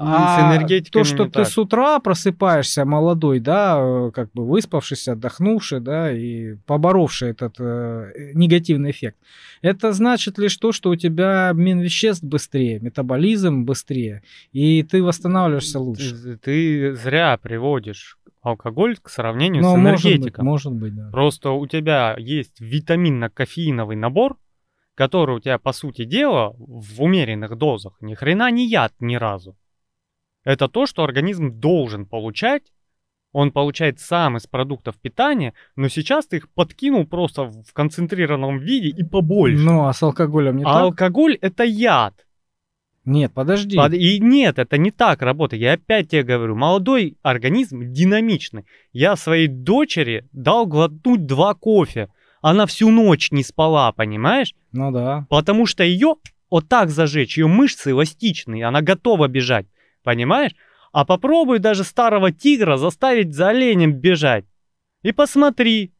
И 0.00 0.04
с 0.04 0.40
энергетиками 0.40 1.02
то, 1.02 1.08
что 1.08 1.24
ты 1.26 1.30
так. 1.30 1.46
с 1.46 1.56
утра 1.56 2.00
просыпаешься 2.00 2.84
молодой, 2.84 3.38
да, 3.38 4.10
как 4.12 4.32
бы 4.32 4.46
выспавшийся, 4.46 5.12
отдохнувший, 5.12 5.80
да, 5.80 6.10
и 6.12 6.56
поборовший 6.66 7.30
этот 7.30 7.56
э, 7.60 8.32
негативный 8.34 8.90
эффект, 8.90 9.16
это 9.62 9.92
значит 9.92 10.38
лишь 10.38 10.56
то, 10.56 10.72
что 10.72 10.90
у 10.90 10.96
тебя 10.96 11.50
обмен 11.50 11.80
веществ 11.80 12.24
быстрее, 12.24 12.80
метаболизм 12.80 13.64
быстрее, 13.64 14.22
и 14.52 14.82
ты 14.82 15.02
восстанавливаешься 15.02 15.78
лучше. 15.78 16.14
ты, 16.16 16.36
ты 16.36 16.94
зря 16.94 17.38
приводишь 17.40 18.18
алкоголь 18.42 18.96
к 19.00 19.08
сравнению 19.08 19.62
Ну, 19.62 19.74
с 19.74 19.78
может 19.78 20.04
быть, 20.04 20.12
энергетиком. 20.12 20.44
может 20.44 20.72
быть, 20.72 20.94
да. 20.94 21.08
Просто 21.10 21.50
у 21.50 21.66
тебя 21.66 22.14
есть 22.18 22.60
витаминно-кофеиновый 22.60 23.96
набор, 23.96 24.36
который 24.94 25.36
у 25.36 25.40
тебя, 25.40 25.58
по 25.58 25.72
сути 25.72 26.04
дела, 26.04 26.54
в 26.58 27.02
умеренных 27.02 27.56
дозах 27.56 27.96
ни 28.00 28.14
хрена 28.14 28.50
не 28.50 28.68
яд 28.68 28.92
ни 29.00 29.16
разу. 29.16 29.56
Это 30.44 30.68
то, 30.68 30.86
что 30.86 31.02
организм 31.02 31.58
должен 31.58 32.06
получать. 32.06 32.62
Он 33.32 33.50
получает 33.50 33.98
сам 33.98 34.36
из 34.36 34.46
продуктов 34.46 34.96
питания, 34.96 35.54
но 35.74 35.88
сейчас 35.88 36.26
ты 36.26 36.36
их 36.36 36.48
подкинул 36.50 37.04
просто 37.04 37.46
в 37.46 37.72
концентрированном 37.72 38.58
виде 38.58 38.88
и 38.88 39.02
побольше. 39.02 39.64
Ну, 39.64 39.86
а 39.86 39.92
с 39.92 40.02
алкоголем 40.02 40.58
не 40.58 40.62
а 40.62 40.66
так? 40.66 40.82
алкоголь 40.82 41.36
это 41.40 41.64
яд. 41.64 42.14
Нет, 43.04 43.32
подожди. 43.34 43.76
Под- 43.76 43.92
И 43.92 44.18
нет, 44.20 44.58
это 44.58 44.78
не 44.78 44.90
так 44.90 45.20
работает. 45.20 45.62
Я 45.62 45.72
опять 45.72 46.10
тебе 46.10 46.22
говорю, 46.22 46.54
молодой 46.54 47.18
организм 47.22 47.92
динамичный. 47.92 48.64
Я 48.92 49.16
своей 49.16 49.48
дочери 49.48 50.26
дал 50.32 50.66
глотнуть 50.66 51.26
два 51.26 51.54
кофе. 51.54 52.08
Она 52.40 52.66
всю 52.66 52.90
ночь 52.90 53.30
не 53.30 53.42
спала, 53.42 53.90
понимаешь? 53.92 54.54
Ну 54.72 54.92
да. 54.92 55.26
Потому 55.28 55.66
что 55.66 55.82
ее 55.82 56.14
вот 56.50 56.68
так 56.68 56.90
зажечь, 56.90 57.36
ее 57.36 57.46
мышцы 57.46 57.90
эластичные, 57.90 58.64
она 58.64 58.80
готова 58.80 59.26
бежать, 59.28 59.66
понимаешь? 60.04 60.52
А 60.92 61.04
попробуй 61.04 61.58
даже 61.58 61.82
старого 61.82 62.30
тигра 62.30 62.76
заставить 62.76 63.34
за 63.34 63.48
оленем 63.48 63.92
бежать. 63.94 64.44
И 65.02 65.10
посмотри. 65.10 65.92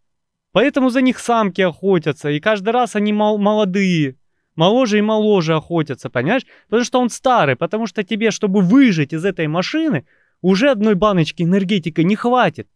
Поэтому 0.53 0.91
за 0.91 1.01
них 1.01 1.19
самки 1.19 1.63
охотятся, 1.63 2.31
и 2.31 2.39
каждый 2.39 2.71
раз 2.71 2.95
они 2.95 3.13
мол- 3.13 3.39
молодые. 3.39 4.17
Моложе 4.55 4.99
и 4.99 5.03
моложе 5.03 5.57
охотятся, 5.57 6.11
понимаешь? 6.11 6.47
Потому 6.69 6.85
что 6.85 7.01
он 7.01 7.11
старый, 7.11 7.57
потому 7.57 7.89
что 7.89 8.05
тебе, 8.05 8.31
чтобы 8.31 8.61
выжить 8.61 9.13
из 9.13 9.25
этой 9.25 9.49
машины, 9.49 10.07
уже 10.43 10.71
одной 10.71 10.95
баночки 10.95 11.43
энергетика 11.43 12.05
не 12.05 12.15
хватит. 12.15 12.69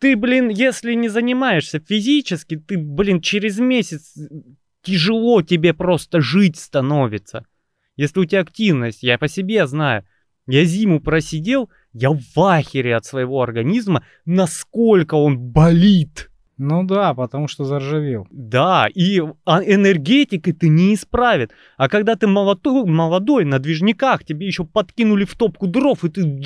Ты, 0.00 0.16
блин, 0.16 0.48
если 0.48 0.94
не 0.94 1.08
занимаешься 1.08 1.78
физически, 1.78 2.56
ты, 2.56 2.76
блин, 2.76 3.20
через 3.20 3.60
месяц 3.60 4.16
тяжело 4.82 5.42
тебе 5.42 5.74
просто 5.74 6.20
жить 6.20 6.56
становится. 6.58 7.46
Если 8.00 8.18
у 8.18 8.24
тебя 8.24 8.40
активность, 8.40 9.02
я 9.02 9.18
по 9.18 9.28
себе 9.28 9.66
знаю. 9.66 10.06
Я 10.46 10.64
зиму 10.64 11.00
просидел, 11.00 11.68
я 11.92 12.10
в 12.10 12.40
ахере 12.40 12.96
от 12.96 13.04
своего 13.04 13.42
организма, 13.42 14.06
насколько 14.24 15.16
он 15.16 15.38
болит. 15.38 16.30
Ну 16.56 16.82
да, 16.82 17.12
потому 17.12 17.46
что 17.46 17.64
заржавел. 17.64 18.26
Да, 18.30 18.88
и 18.94 19.20
а, 19.44 19.62
энергетикой 19.62 20.54
ты 20.54 20.70
не 20.70 20.94
исправит. 20.94 21.52
А 21.76 21.90
когда 21.90 22.16
ты 22.16 22.26
молодой, 22.26 22.86
молодой 22.86 23.44
на 23.44 23.58
движниках, 23.58 24.24
тебе 24.24 24.46
еще 24.46 24.64
подкинули 24.64 25.26
в 25.26 25.36
топку 25.36 25.66
дров, 25.66 26.02
и 26.02 26.08
ты... 26.08 26.42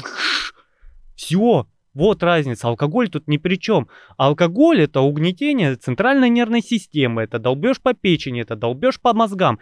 Все, 1.14 1.69
вот 1.95 2.23
разница. 2.25 2.67
Алкоголь 2.67 3.09
тут 3.09 3.29
ни 3.29 3.37
при 3.37 3.61
чем. 3.61 3.87
Алкоголь 4.17 4.83
это 4.83 5.03
угнетение 5.03 5.77
центральной 5.77 6.31
нервной 6.31 6.62
системы, 6.62 7.23
это 7.23 7.38
долбеж 7.38 7.81
по 7.81 7.95
печени, 7.95 8.43
это 8.43 8.57
долбеж 8.57 9.01
по 9.01 9.14
мозгам. 9.14 9.61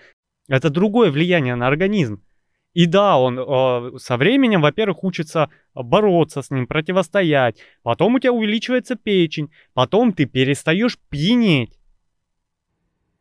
Это 0.48 0.70
другое 0.70 1.10
влияние 1.10 1.54
на 1.54 1.66
организм. 1.66 2.22
И 2.74 2.86
да, 2.86 3.18
он 3.18 3.38
э, 3.38 3.98
со 3.98 4.16
временем, 4.16 4.62
во-первых, 4.62 5.04
учится 5.04 5.50
бороться 5.74 6.40
с 6.40 6.50
ним, 6.50 6.66
противостоять. 6.66 7.58
Потом 7.82 8.14
у 8.14 8.18
тебя 8.18 8.32
увеличивается 8.32 8.96
печень. 8.96 9.50
Потом 9.74 10.12
ты 10.12 10.24
перестаешь 10.24 10.98
пьянеть. 11.10 11.78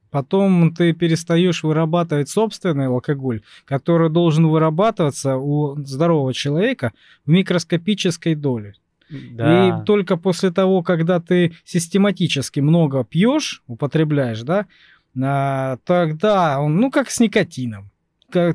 Потом 0.10 0.74
ты 0.74 0.94
перестаешь 0.94 1.64
вырабатывать 1.64 2.30
собственный 2.30 2.88
алкоголь, 2.88 3.44
который 3.66 4.10
должен 4.10 4.48
вырабатываться 4.48 5.38
у 5.38 5.78
здорового 5.86 6.34
человека 6.34 6.92
в 7.26 7.30
микроскопической 7.32 8.36
доле. 8.36 8.74
Да. 9.10 9.82
И 9.82 9.86
только 9.86 10.18
после 10.18 10.52
того, 10.52 10.84
когда 10.84 11.20
ты 11.20 11.54
систематически 11.66 12.62
много 12.62 13.04
пьешь, 13.04 13.64
употребляешь, 13.68 14.42
да, 14.42 14.68
а, 15.20 15.78
тогда 15.86 16.60
он, 16.60 16.78
ну, 16.78 16.92
как 16.92 17.10
с 17.10 17.20
никотином. 17.20 17.90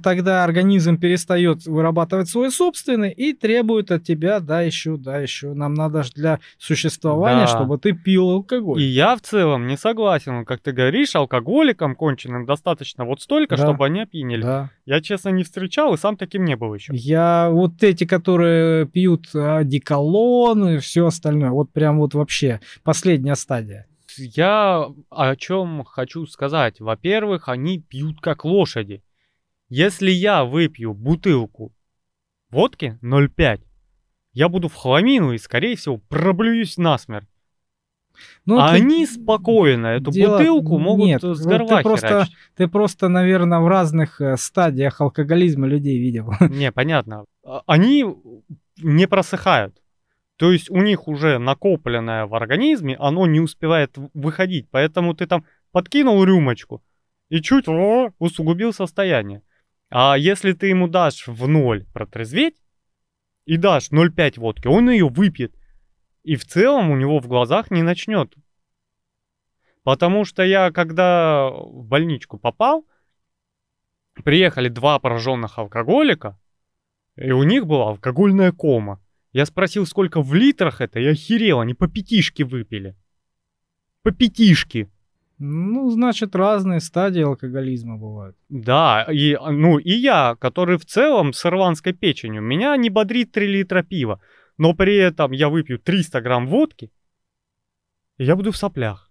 тогда 0.03 0.43
организм 0.43 0.97
перестает 0.97 1.67
вырабатывать 1.67 2.31
свой 2.31 2.51
собственный 2.51 3.11
и 3.13 3.35
требует 3.35 3.91
от 3.91 4.05
тебя, 4.05 4.41
да, 4.41 4.63
еще, 4.63 4.97
да, 4.97 5.19
еще. 5.19 5.53
Нам 5.53 5.75
надо 5.75 6.03
ж 6.03 6.13
для 6.13 6.41
существования, 6.57 7.43
Да. 7.43 7.47
чтобы 7.49 7.77
ты 7.77 7.93
пил 7.93 8.31
алкоголь. 8.31 8.81
И 8.81 8.85
я 8.87 9.15
в 9.17 9.21
целом 9.21 9.67
не 9.67 9.77
согласен, 9.77 10.47
как 10.47 10.61
ты 10.61 10.73
говоришь, 10.73 11.15
алкоголикам 11.15 11.95
конченым 11.95 12.47
достаточно 12.47 13.05
вот 13.05 13.21
столько, 13.21 13.59
Да. 13.59 13.65
чтобы 13.67 13.85
они 13.85 14.01
опьянели. 14.01 14.41
Да. 14.41 14.71
Я, 14.87 15.03
честно, 15.03 15.29
не 15.29 15.45
встречал 15.45 15.93
и 15.93 15.99
сам 15.99 16.17
таким 16.17 16.47
не 16.47 16.57
был 16.57 16.73
еще. 16.73 16.95
Я 16.95 17.51
вот 17.51 17.83
эти, 17.83 18.05
которые 18.07 18.87
пьют 18.87 19.27
деколон 19.35 20.69
и 20.71 20.79
все 20.79 21.07
остальное, 21.07 21.51
вот 21.51 21.71
прям 21.71 21.99
вот 21.99 22.15
вообще 22.15 22.61
последняя 22.83 23.35
стадия. 23.37 23.87
Я 24.19 24.89
о 25.11 25.37
чем 25.37 25.85
хочу 25.85 26.27
сказать. 26.27 26.81
Во-первых, 26.81 27.49
они 27.49 27.79
пьют 27.81 28.21
как 28.21 28.45
лошади. 28.45 29.03
Если 29.69 30.11
я 30.11 30.45
выпью 30.45 30.95
бутылку 30.95 31.73
водки 32.51 32.99
0,5, 33.03 33.61
я 34.33 34.49
буду 34.49 34.69
в 34.69 34.75
хламину 34.75 35.33
и, 35.33 35.39
скорее 35.39 35.77
всего, 35.77 35.99
проблююсь 35.99 36.77
насмерть. 36.77 37.29
Ну, 38.47 38.59
а 38.59 38.71
ты- 38.71 38.77
они 38.77 39.07
спокойно 39.07 39.89
эту 39.89 40.11
дело- 40.11 40.39
бутылку 40.39 40.79
могут 40.79 41.07
нет, 41.07 41.23
с 41.23 41.43
ты 41.43 41.49
горла 41.49 41.81
просто- 41.83 42.09
херачить. 42.09 42.35
Ты 42.57 42.69
просто, 42.69 43.09
наверное, 43.09 43.59
в 43.61 43.69
разных 43.69 44.21
э, 44.23 44.37
стадиях 44.39 45.01
алкоголизма 45.01 45.67
людей 45.67 45.99
видел. 45.99 46.33
Не, 46.41 46.73
понятно. 46.73 47.25
А- 47.45 47.63
Они 47.67 48.07
не 48.83 49.07
просыхают. 49.07 49.83
То 50.37 50.53
есть 50.53 50.71
у 50.71 50.83
них 50.83 51.09
уже 51.09 51.39
накопленное 51.39 52.27
в 52.27 52.35
организме, 52.35 52.97
оно 52.97 53.27
не 53.27 53.41
успевает 53.41 53.97
выходить. 54.13 54.69
Поэтому 54.71 55.15
ты 55.15 55.27
там 55.27 55.45
подкинул 55.73 56.23
рюмочку 56.25 56.83
и 57.29 57.41
чуть 57.41 57.67
усугубил 57.69 58.73
состояние. 58.73 59.43
А 59.89 60.17
если 60.19 60.53
ты 60.53 60.67
ему 60.67 60.89
дашь 60.89 61.27
в 61.27 61.49
ноль 61.49 61.87
протрезветь 61.93 62.57
и 63.47 63.57
дашь 63.57 63.91
0,5 63.91 64.41
водки, 64.41 64.67
он 64.67 64.91
ее 64.91 65.09
выпьет. 65.09 65.55
И 66.23 66.37
в 66.37 66.45
целом 66.45 66.91
у 66.91 66.97
него 66.97 67.21
в 67.21 67.29
глазах 67.29 67.71
не 67.71 67.83
начнет. 67.83 68.35
Потому 69.85 70.25
что 70.25 70.43
я, 70.43 70.73
когда 70.73 71.49
в 71.49 71.85
больничку 71.85 72.39
попал, 72.39 72.85
приехали 74.25 74.69
два 74.69 74.99
пораженных 74.99 75.59
алкоголика, 75.59 76.39
и 77.15 77.31
у 77.31 77.45
них 77.45 77.67
была 77.67 77.91
алкогольная 77.91 78.51
кома. 78.51 79.01
Я 79.37 79.45
спросил, 79.45 79.85
сколько 79.85 80.23
в 80.23 80.33
литрах 80.33 80.81
это, 80.81 80.99
и 80.99 81.05
охерел, 81.05 81.61
они 81.61 81.75
по 81.75 81.89
пятишке 81.89 82.43
выпили. 82.43 82.97
По 84.03 84.11
пятишке. 84.11 84.89
Ну, 85.39 85.91
значит, 85.91 86.35
разные 86.35 86.81
стадии 86.81 87.21
алкоголизма 87.21 87.99
бывают. 87.99 88.35
Да, 88.49 89.07
и, 89.13 89.37
ну, 89.37 89.77
и 89.77 89.93
я, 89.93 90.37
который 90.37 90.79
в 90.79 90.87
целом 90.87 91.35
с 91.35 91.45
ирландской 91.45 91.93
печенью, 91.93 92.41
меня 92.41 92.75
не 92.79 92.89
бодрит 92.89 93.33
3 93.33 93.47
литра 93.47 93.83
пива, 93.83 94.21
но 94.57 94.73
при 94.73 94.97
этом 94.97 95.33
я 95.33 95.51
выпью 95.51 95.79
300 95.79 96.23
грамм 96.23 96.47
водки, 96.47 96.91
и 98.17 98.25
я 98.25 98.37
буду 98.37 98.53
в 98.53 98.57
соплях. 98.57 99.11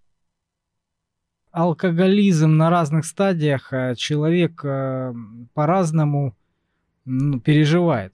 Алкоголизм 1.52 2.58
на 2.58 2.72
разных 2.72 3.06
стадиях 3.06 3.72
э, 3.72 3.94
человек 3.96 4.66
э, 4.66 5.14
по-разному 5.54 6.36
ну, 7.06 7.40
переживает. 7.40 8.12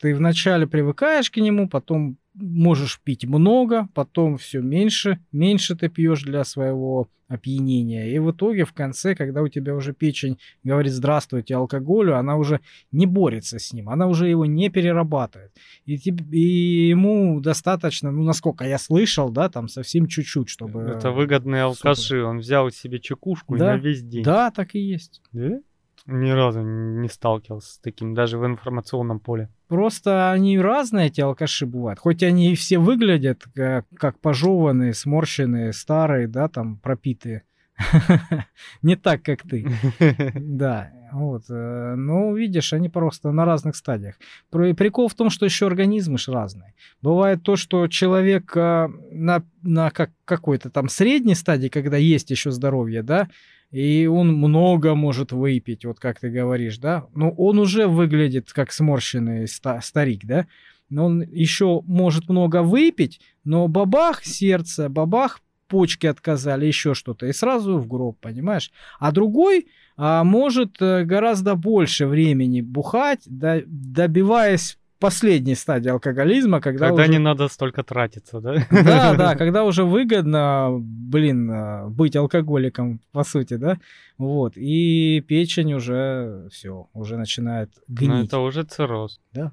Ты 0.00 0.14
вначале 0.14 0.66
привыкаешь 0.66 1.30
к 1.30 1.36
нему, 1.36 1.68
потом 1.68 2.16
можешь 2.34 3.00
пить 3.02 3.24
много, 3.26 3.88
потом 3.94 4.38
все 4.38 4.60
меньше, 4.60 5.20
меньше 5.30 5.76
ты 5.76 5.88
пьешь 5.88 6.22
для 6.22 6.44
своего 6.44 7.08
опьянения. 7.28 8.10
И 8.14 8.18
в 8.18 8.30
итоге 8.30 8.64
в 8.64 8.72
конце, 8.72 9.14
когда 9.14 9.42
у 9.42 9.48
тебя 9.48 9.74
уже 9.74 9.92
печень 9.92 10.38
говорит 10.62 10.92
здравствуйте 10.92 11.56
алкоголю, 11.56 12.16
она 12.16 12.36
уже 12.36 12.60
не 12.92 13.06
борется 13.06 13.58
с 13.58 13.72
ним, 13.72 13.88
она 13.88 14.06
уже 14.06 14.28
его 14.28 14.46
не 14.46 14.68
перерабатывает. 14.68 15.52
И, 15.86 15.94
и 15.94 16.88
ему 16.88 17.40
достаточно, 17.40 18.10
ну, 18.10 18.24
насколько 18.24 18.64
я 18.64 18.78
слышал, 18.78 19.30
да, 19.30 19.48
там 19.48 19.68
совсем 19.68 20.06
чуть-чуть, 20.06 20.48
чтобы... 20.48 20.82
Это 20.82 21.10
выгодные 21.10 21.62
алкаши, 21.62 22.22
он 22.22 22.38
взял 22.38 22.70
себе 22.70 23.00
чекушку 23.00 23.56
Да, 23.56 23.72
на 23.72 23.76
весь 23.76 24.02
день. 24.02 24.24
Да, 24.24 24.50
так 24.50 24.74
и 24.74 24.80
есть. 24.80 25.22
Да? 25.32 25.60
Ни 26.06 26.30
разу 26.30 26.60
не 26.60 27.08
сталкивался 27.08 27.74
с 27.74 27.78
таким, 27.78 28.14
даже 28.14 28.38
в 28.38 28.44
информационном 28.44 29.20
поле. 29.20 29.48
Просто 29.74 30.30
они 30.30 30.56
разные, 30.56 31.08
эти 31.08 31.20
алкаши 31.20 31.66
бывают. 31.66 31.98
Хоть 31.98 32.22
они 32.22 32.52
и 32.52 32.54
все 32.54 32.78
выглядят 32.78 33.42
как, 33.56 33.86
как 33.98 34.20
пожеванные, 34.20 34.94
сморщенные, 34.94 35.72
старые, 35.72 36.28
да, 36.28 36.46
там, 36.46 36.76
пропитые. 36.76 37.42
Не 38.82 38.94
так, 38.94 39.24
как 39.24 39.42
ты. 39.42 39.66
Да, 40.36 40.92
вот. 41.10 41.46
э, 41.50 41.94
Ну, 41.96 42.36
видишь, 42.36 42.72
они 42.72 42.88
просто 42.88 43.32
на 43.32 43.44
разных 43.44 43.74
стадиях. 43.74 44.14
Прикол 44.52 45.08
в 45.08 45.14
том, 45.14 45.28
что 45.28 45.44
еще 45.44 45.66
организмы 45.66 46.18
ж 46.18 46.28
разные. 46.28 46.72
Бывает 47.02 47.42
то, 47.42 47.56
что 47.56 47.88
человек 47.88 48.56
э, 48.56 48.88
на, 49.10 49.42
на 49.62 49.90
как, 49.90 50.12
какой-то 50.24 50.70
там 50.70 50.88
средней 50.88 51.34
стадии, 51.34 51.66
когда 51.66 51.96
есть 51.96 52.30
еще 52.30 52.52
здоровье, 52.52 53.02
да, 53.02 53.28
и 53.74 54.06
он 54.06 54.32
много 54.32 54.94
может 54.94 55.32
выпить, 55.32 55.84
вот 55.84 55.98
как 55.98 56.20
ты 56.20 56.30
говоришь, 56.30 56.78
да, 56.78 57.06
но 57.12 57.30
он 57.30 57.58
уже 57.58 57.88
выглядит 57.88 58.52
как 58.52 58.70
сморщенный 58.70 59.48
ста- 59.48 59.80
старик, 59.80 60.20
да, 60.24 60.46
но 60.90 61.06
он 61.06 61.22
еще 61.22 61.82
может 61.84 62.28
много 62.28 62.62
выпить, 62.62 63.20
но 63.42 63.66
бабах 63.66 64.24
сердце, 64.24 64.88
бабах 64.88 65.40
почки 65.66 66.06
отказали, 66.06 66.66
еще 66.66 66.94
что-то, 66.94 67.26
и 67.26 67.32
сразу 67.32 67.78
в 67.78 67.88
гроб, 67.88 68.16
понимаешь? 68.20 68.70
А 69.00 69.10
другой 69.10 69.66
а, 69.96 70.22
может 70.22 70.80
э, 70.80 71.02
гораздо 71.02 71.56
больше 71.56 72.06
времени 72.06 72.60
бухать, 72.60 73.22
до- 73.26 73.64
добиваясь 73.66 74.78
последней 75.04 75.54
стадии 75.54 75.90
алкоголизма, 75.90 76.60
когда, 76.60 76.88
Когда 76.88 77.02
уже... 77.02 77.12
не 77.12 77.18
надо 77.18 77.48
столько 77.48 77.82
тратиться, 77.82 78.40
да? 78.40 78.54
Да, 78.70 79.14
да, 79.18 79.36
когда 79.36 79.64
уже 79.64 79.84
выгодно, 79.84 80.70
блин, 80.80 81.50
э, 81.50 81.88
быть 81.90 82.16
алкоголиком, 82.16 83.00
по 83.12 83.22
сути, 83.22 83.58
да, 83.58 83.78
вот, 84.18 84.56
и 84.56 85.20
печень 85.28 85.74
уже 85.74 86.48
все, 86.50 86.88
уже 86.94 87.18
начинает 87.18 87.70
Ну, 87.86 87.94
гнить. 87.94 88.28
это 88.28 88.38
уже 88.38 88.62
цирроз. 88.62 89.20
Да. 89.32 89.52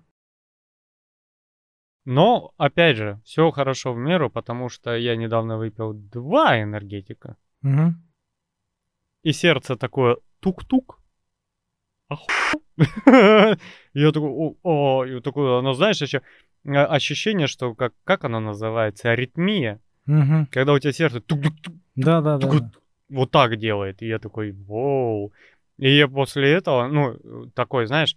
Но, 2.05 2.53
опять 2.57 2.95
же, 2.95 3.19
все 3.25 3.51
хорошо 3.51 3.93
в 3.93 3.97
меру, 3.97 4.29
потому 4.29 4.69
что 4.69 4.95
я 4.95 5.17
недавно 5.17 5.57
выпил 5.57 5.93
два 5.93 6.61
энергетика. 6.61 7.35
Мгм. 7.61 8.01
И 9.23 9.33
сердце 9.33 9.75
такое 9.75 10.15
тук-тук. 10.39 10.99
Оху. 12.07 12.27
Я 13.93 14.11
такой, 14.11 14.55
о, 14.63 15.05
и 15.05 15.15
вот 15.15 15.23
такое, 15.23 15.59
оно, 15.59 15.73
знаешь, 15.73 16.01
еще 16.01 16.21
ощущение, 16.65 17.47
что 17.47 17.75
как, 17.75 17.93
как 18.03 18.23
оно 18.23 18.39
называется, 18.39 19.11
аритмия, 19.11 19.79
когда 20.51 20.73
у 20.73 20.79
тебя 20.79 20.93
сердце 20.93 21.21
Да, 21.95 22.21
да, 22.21 22.37
да. 22.37 22.47
Вот 23.09 23.31
так 23.31 23.57
делает. 23.57 24.01
И 24.01 24.07
я 24.07 24.19
такой, 24.19 24.51
вау. 24.51 25.33
И 25.77 25.89
я 25.89 26.07
после 26.07 26.51
этого, 26.51 26.87
ну, 26.87 27.49
такой, 27.53 27.85
знаешь, 27.87 28.15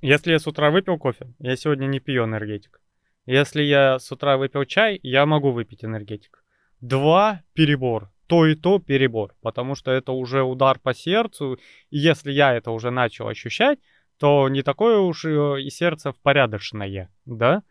если 0.00 0.32
я 0.32 0.38
с 0.38 0.46
утра 0.46 0.70
выпил 0.70 0.98
кофе, 0.98 1.32
я 1.38 1.56
сегодня 1.56 1.86
не 1.86 2.00
пью 2.00 2.24
энергетик. 2.24 2.80
Если 3.26 3.62
я 3.62 3.98
с 3.98 4.12
утра 4.12 4.36
выпил 4.36 4.64
чай, 4.64 5.00
я 5.02 5.26
могу 5.26 5.50
выпить 5.50 5.84
энергетик. 5.84 6.44
Два 6.80 7.42
перебор. 7.54 8.10
То 8.26 8.46
и 8.46 8.54
то 8.54 8.78
перебор. 8.78 9.34
Потому 9.42 9.74
что 9.74 9.90
это 9.90 10.12
уже 10.12 10.42
удар 10.42 10.78
по 10.78 10.94
сердцу. 10.94 11.58
И 11.90 11.98
если 11.98 12.32
я 12.32 12.54
это 12.54 12.70
уже 12.70 12.90
начал 12.90 13.28
ощущать, 13.28 13.78
то 14.18 14.48
не 14.48 14.62
такое 14.62 14.98
уж 14.98 15.24
э, 15.24 15.60
и 15.62 15.70
сердце 15.70 16.12
в 16.12 16.16
порядочное, 16.20 17.10
да? 17.26 17.62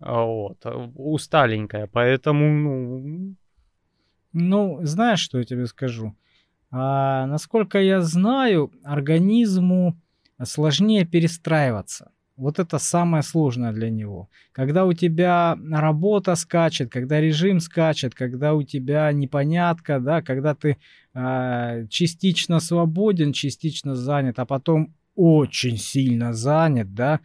А 0.00 0.22
Вот, 0.24 0.58
э, 0.64 0.70
усталенькое. 0.96 1.86
Поэтому, 1.86 2.44
ну, 2.50 3.34
Ну, 4.32 4.80
знаешь, 4.82 5.20
что 5.20 5.38
я 5.38 5.44
тебе 5.44 5.66
скажу? 5.66 6.14
А, 6.70 7.26
насколько 7.26 7.80
я 7.80 8.00
знаю, 8.00 8.72
организму 8.82 9.96
сложнее 10.42 11.04
перестраиваться. 11.06 12.10
Вот 12.36 12.58
это 12.58 12.78
самое 12.78 13.22
сложное 13.22 13.72
для 13.72 13.90
него. 13.90 14.28
Когда 14.50 14.86
у 14.86 14.92
тебя 14.92 15.56
работа 15.70 16.34
скачет, 16.34 16.90
когда 16.90 17.20
режим 17.20 17.60
скачет, 17.60 18.14
когда 18.14 18.54
у 18.54 18.64
тебя 18.64 19.12
непонятка, 19.12 20.00
да, 20.00 20.20
когда 20.20 20.54
ты 20.56 20.78
а, 21.14 21.86
частично 21.88 22.58
свободен, 22.58 23.32
частично 23.32 23.94
занят, 23.94 24.40
а 24.40 24.46
потом 24.46 24.94
очень 25.14 25.76
сильно 25.76 26.32
занят, 26.32 26.92
да, 26.92 27.20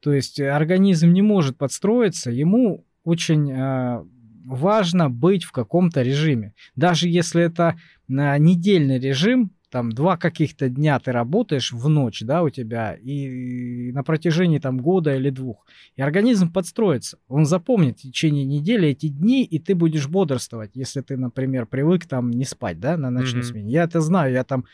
то 0.00 0.12
есть 0.12 0.40
э, 0.40 0.48
организм 0.50 1.12
не 1.12 1.22
может 1.22 1.56
подстроиться, 1.56 2.30
ему 2.30 2.84
очень 3.04 3.52
а, 3.52 4.04
важно 4.44 5.10
быть 5.10 5.44
в 5.44 5.52
каком-то 5.52 6.02
режиме. 6.02 6.54
Даже 6.74 7.08
если 7.08 7.42
это 7.42 7.78
на 8.08 8.36
недельный 8.38 8.98
режим, 8.98 9.52
там 9.70 9.92
два 9.92 10.16
каких-то 10.16 10.68
дня 10.68 10.98
ты 10.98 11.12
работаешь 11.12 11.72
в 11.72 11.88
ночь, 11.88 12.22
да, 12.22 12.42
у 12.42 12.50
тебя, 12.50 12.94
и 12.94 13.92
на 13.92 14.02
протяжении 14.02 14.58
там 14.58 14.78
года 14.78 15.14
или 15.14 15.30
двух. 15.30 15.66
И 15.96 16.02
организм 16.02 16.52
подстроится. 16.52 17.18
Он 17.28 17.44
запомнит 17.44 17.98
в 17.98 18.02
течение 18.02 18.44
недели 18.44 18.88
эти 18.88 19.08
дни, 19.08 19.44
и 19.44 19.58
ты 19.58 19.74
будешь 19.74 20.08
бодрствовать, 20.08 20.70
если 20.74 21.02
ты, 21.02 21.16
например, 21.16 21.66
привык 21.66 22.06
там 22.06 22.30
не 22.30 22.44
спать, 22.44 22.80
да, 22.80 22.96
на 22.96 23.10
ночной 23.10 23.42
Мгм. 23.42 23.48
смене. 23.50 23.72
Я 23.72 23.84
это 23.84 24.00
знаю, 24.00 24.32
я 24.32 24.44
там 24.44 24.64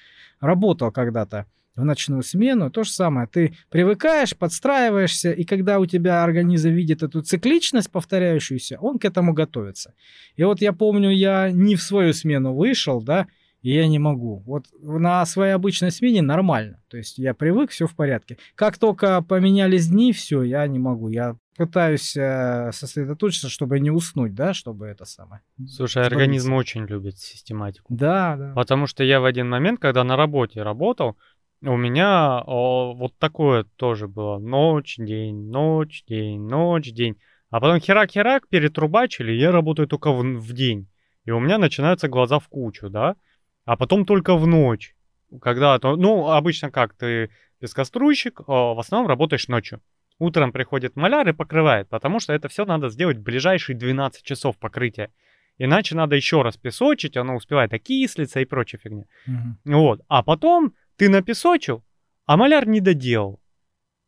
работал 0.41 0.93
когда-то 0.93 1.47
в 1.77 1.85
ночную 1.85 2.23
смену, 2.23 2.71
то 2.71 2.85
же 2.85 2.91
самое. 2.91 3.27
Ты 3.27 3.57
привыкаешь, 3.69 4.37
подстраиваешься, 4.37 5.33
и 5.33 5.43
когда 5.45 5.81
у 5.81 5.87
тебя 5.87 6.23
организм 6.23 6.69
видит 6.71 7.03
эту 7.03 7.21
цикличность 7.23 7.91
повторяющуюся, 7.91 8.79
он 8.81 8.99
к 9.01 9.05
этому 9.05 9.33
готовится. 9.33 9.95
И 10.37 10.45
вот 10.45 10.61
я 10.61 10.73
помню, 10.73 11.11
я 11.11 11.51
не 11.51 11.75
в 11.75 11.83
свою 11.83 12.13
смену 12.13 12.55
вышел, 12.55 13.03
да, 13.03 13.27
и 13.65 13.73
я 13.73 13.89
не 13.89 13.99
могу. 13.99 14.43
Вот 14.45 14.67
на 14.83 15.25
своей 15.25 15.55
обычной 15.55 15.91
смене 15.91 16.21
нормально. 16.21 16.83
То 16.91 16.99
есть 16.99 17.17
я 17.17 17.33
привык, 17.33 17.71
все 17.71 17.87
в 17.87 17.97
порядке. 17.97 18.37
Как 18.55 18.77
только 18.77 19.23
поменялись 19.23 19.89
дни, 19.89 20.13
все, 20.13 20.43
я 20.43 20.67
не 20.67 20.79
могу. 20.79 21.09
Я 21.09 21.37
пытаюсь 21.57 22.15
э, 22.15 22.71
сосредоточиться, 22.75 23.49
чтобы 23.49 23.81
не 23.81 23.91
уснуть, 23.91 24.35
да, 24.35 24.53
чтобы 24.53 24.87
это 24.87 25.07
самое. 25.07 25.41
Слушай, 25.67 26.03
Сбавиться. 26.03 26.15
организм 26.15 26.53
очень 26.53 26.85
любит 26.85 27.17
систематику. 27.17 27.87
Да, 27.89 28.37
да. 28.37 28.53
Потому 28.55 28.87
что 28.87 29.03
я 29.03 29.19
в 29.19 29.25
один 29.25 29.49
момент, 29.49 29.81
когда 29.81 30.05
на 30.05 30.17
работе 30.17 30.63
работал, 30.63 31.17
у 31.63 31.75
меня 31.79 32.43
о, 32.47 32.93
вот 32.93 33.17
такое 33.19 33.65
тоже 33.77 34.09
было. 34.09 34.39
Ночь, 34.39 34.97
день, 34.99 35.49
ночь, 35.49 36.05
день, 36.07 36.43
ночь, 36.43 36.93
день. 36.93 37.17
А 37.49 37.61
потом 37.61 37.79
херак-херак 37.79 38.47
перетрубачили, 38.51 39.33
я 39.33 39.53
работаю 39.53 39.89
только 39.89 40.13
в, 40.13 40.23
в 40.23 40.53
день. 40.53 40.87
И 41.25 41.31
у 41.31 41.41
меня 41.41 41.57
начинаются 41.57 42.09
глаза 42.09 42.39
в 42.39 42.49
кучу, 42.49 42.91
да? 42.91 43.17
А 43.65 43.77
потом 43.77 44.05
только 44.05 44.37
в 44.37 44.47
ночь. 44.47 44.95
Когда, 45.41 45.79
ну, 45.83 46.31
обычно 46.31 46.71
как, 46.71 46.95
ты 46.95 47.31
пескоструйщик, 47.61 48.41
а 48.47 48.75
в 48.75 48.79
основном 48.79 49.09
работаешь 49.09 49.49
ночью. 49.49 49.81
Утром 50.19 50.53
приходит 50.53 50.97
маляр 50.97 51.29
и 51.29 51.33
покрывает, 51.33 51.89
потому 51.89 52.21
что 52.21 52.33
это 52.33 52.49
все 52.49 52.65
надо 52.65 52.89
сделать 52.89 53.19
в 53.19 53.23
ближайшие 53.23 53.77
12 53.77 54.23
часов 54.23 54.59
покрытия. 54.59 55.11
Иначе 55.59 55.95
надо 55.95 56.17
еще 56.17 56.43
раз 56.43 56.57
песочить, 56.57 57.17
оно 57.17 57.37
успевает 57.37 57.73
окислиться 57.73 58.41
и 58.41 58.45
прочая 58.45 58.81
фигня. 58.81 59.05
Мгм. 59.27 59.59
Вот. 59.65 60.01
А 60.09 60.23
потом 60.23 60.75
ты 60.97 61.09
напесочил, 61.09 61.85
а 62.27 62.37
маляр 62.37 62.67
не 62.67 62.81
доделал. 62.81 63.41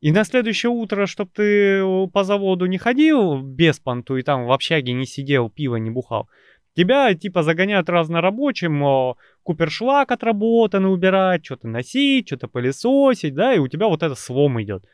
И 0.01 0.13
на 0.13 0.25
следующее 0.25 0.71
утро, 0.71 1.07
чтобы 1.07 1.31
ты 1.35 1.79
э, 1.79 2.07
по 2.13 2.23
заводу 2.23 2.67
не 2.67 2.79
ходил 2.79 3.41
без 3.41 3.81
понту 3.81 4.17
и 4.17 4.23
там 4.23 4.45
в 4.45 4.53
общаге 4.53 4.93
не 4.93 5.07
сидел, 5.07 5.49
пиво 5.49 5.77
не 5.77 5.91
бухал, 5.91 6.29
тебя 6.77 7.15
типа 7.15 7.43
загоняют 7.43 7.89
разнорабочим, 7.89 8.83
о, 8.83 9.17
купершлак 9.43 10.13
отработанный 10.13 10.93
убирать, 10.93 11.45
что-то 11.45 11.69
носить, 11.69 12.29
что-то 12.29 12.49
пылесосить, 12.49 13.35
да, 13.35 13.55
и 13.55 13.59
у 13.59 13.67
тебя 13.67 13.89
вот 13.89 14.03
это 14.03 14.15
слом 14.15 14.63
идет. 14.63 14.87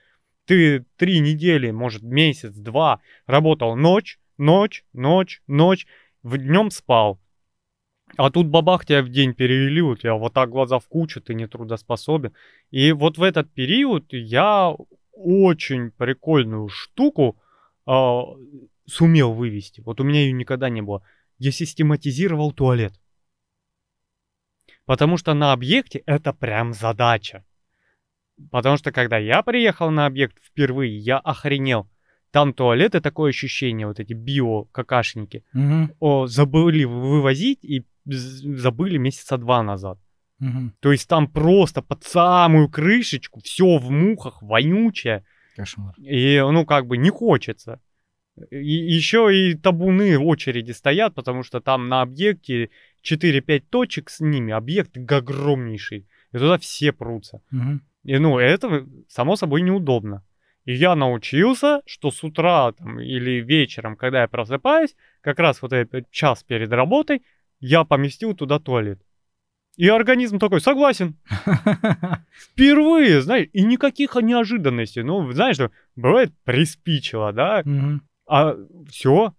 Ты 0.47 0.85
три 0.97 1.21
недели, 1.21 1.71
может 1.71 2.03
месяц, 2.03 2.55
два 2.55 3.01
работал 3.27 3.77
ночь, 3.77 4.19
ночь, 4.39 4.85
ночь, 4.93 5.43
ночь, 5.47 5.87
в 6.23 6.39
днем 6.39 6.71
спал. 6.71 7.21
А 8.17 8.31
тут 8.31 8.47
бабах 8.47 8.85
тебя 8.85 9.03
в 9.03 9.09
день 9.09 9.35
перевели, 9.35 9.81
у 9.81 9.97
тебя 9.97 10.15
вот 10.15 10.35
так 10.35 10.51
глаза 10.51 10.79
в 10.79 10.87
кучу, 10.87 11.21
ты 11.21 11.35
не 11.35 11.47
трудоспособен. 11.47 12.33
И 12.71 12.93
вот 12.93 13.19
в 13.19 13.23
этот 13.23 13.51
период 13.53 14.13
я 14.13 14.75
очень 15.13 15.91
прикольную 15.91 16.69
штуку 16.69 17.39
а, 17.87 18.25
сумел 18.87 19.33
вывести. 19.33 19.81
Вот 19.81 20.01
у 20.01 20.05
меня 20.05 20.21
ее 20.21 20.33
никогда 20.33 20.69
не 20.69 20.83
было. 20.83 21.03
Я 21.39 21.53
систематизировал 21.53 22.53
туалет. 22.53 22.95
Потому 24.85 25.17
что 25.17 25.35
на 25.35 25.53
объекте 25.53 26.03
это 26.07 26.33
прям 26.33 26.73
задача. 26.73 27.45
Потому 28.51 28.77
что 28.77 28.91
когда 28.93 29.19
я 29.19 29.43
приехал 29.43 29.91
на 29.91 30.07
объект 30.07 30.39
впервые, 30.43 30.97
я 30.99 31.19
охренел. 31.19 31.89
Там 32.31 32.55
туалеты, 32.55 33.01
такое 33.01 33.31
ощущение, 33.31 33.87
вот 33.87 34.01
эти 34.01 34.15
био-какашники, 34.15 35.45
Мгм. 35.53 35.95
о, 36.01 36.27
забыли 36.27 36.85
вывозить 36.85 37.63
и 37.63 37.85
забыли 38.07 38.97
месяца 38.97 39.37
два 39.37 39.63
назад. 39.63 39.99
Мгм. 40.39 40.75
То 40.81 40.91
есть 40.93 41.09
там 41.09 41.29
просто 41.29 41.83
под 41.83 42.03
самую 42.05 42.69
крышечку, 42.71 43.41
все 43.41 43.77
в 43.77 43.91
мухах, 43.91 44.43
вонючее. 44.43 45.25
Кошмар. 45.57 45.95
И, 45.99 46.41
ну, 46.41 46.65
как 46.65 46.87
бы 46.87 46.97
не 46.97 47.11
хочется. 47.11 47.81
И 48.51 48.73
еще 48.97 49.31
и 49.33 49.55
табуны 49.55 50.19
очереди 50.19 50.73
стоят, 50.73 51.15
потому 51.15 51.43
что 51.43 51.61
там 51.61 51.89
на 51.89 52.01
объекте 52.01 52.71
4-5 53.03 53.69
точек 53.69 54.11
с 54.11 54.21
ними, 54.21 54.53
объект 54.53 54.97
огромнейший. 54.97 56.07
И 56.33 56.39
туда 56.39 56.57
все 56.59 56.93
прутся. 56.93 57.43
Мгм. 57.51 57.83
И, 58.05 58.19
ну, 58.19 58.39
это, 58.39 58.87
само 59.09 59.37
собой, 59.37 59.63
неудобно. 59.63 60.25
И 60.65 60.75
я 60.75 60.95
научился, 60.95 61.83
что 61.87 62.11
с 62.11 62.25
утра 62.25 62.73
там, 62.73 63.01
или 63.01 63.43
вечером, 63.43 63.97
когда 63.97 64.23
я 64.23 64.29
просыпаюсь, 64.29 64.95
как 65.21 65.39
раз 65.39 65.61
вот 65.61 65.73
этот 65.73 66.11
час 66.11 66.43
перед 66.43 66.73
работой, 66.73 67.23
я 67.61 67.85
поместил 67.85 68.35
туда 68.35 68.59
туалет. 68.59 69.01
И 69.77 69.89
организм 69.89 70.39
такой, 70.39 70.61
согласен, 70.61 71.17
впервые, 72.33 73.23
знаешь, 73.23 73.49
и 73.53 73.63
никаких 73.63 74.15
неожиданностей. 74.17 75.03
Ну, 75.03 75.33
знаешь, 75.33 75.59
бывает 75.97 76.33
приспичило, 76.45 77.33
да, 77.33 77.63
Мгм. 77.65 78.03
А 78.27 78.57
все, 78.89 79.35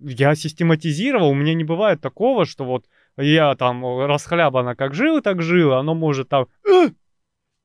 я 0.00 0.34
систематизировал, 0.34 1.30
у 1.30 1.34
меня 1.34 1.54
не 1.54 1.64
бывает 1.64 2.00
такого, 2.00 2.44
что 2.44 2.64
вот 2.64 2.86
я 3.16 3.54
там 3.54 3.84
расхлябанно 4.06 4.74
как 4.74 4.94
жил, 4.94 5.20
так 5.20 5.42
жил, 5.42 5.74
оно 5.74 5.94
может 5.94 6.28
там... 6.28 6.46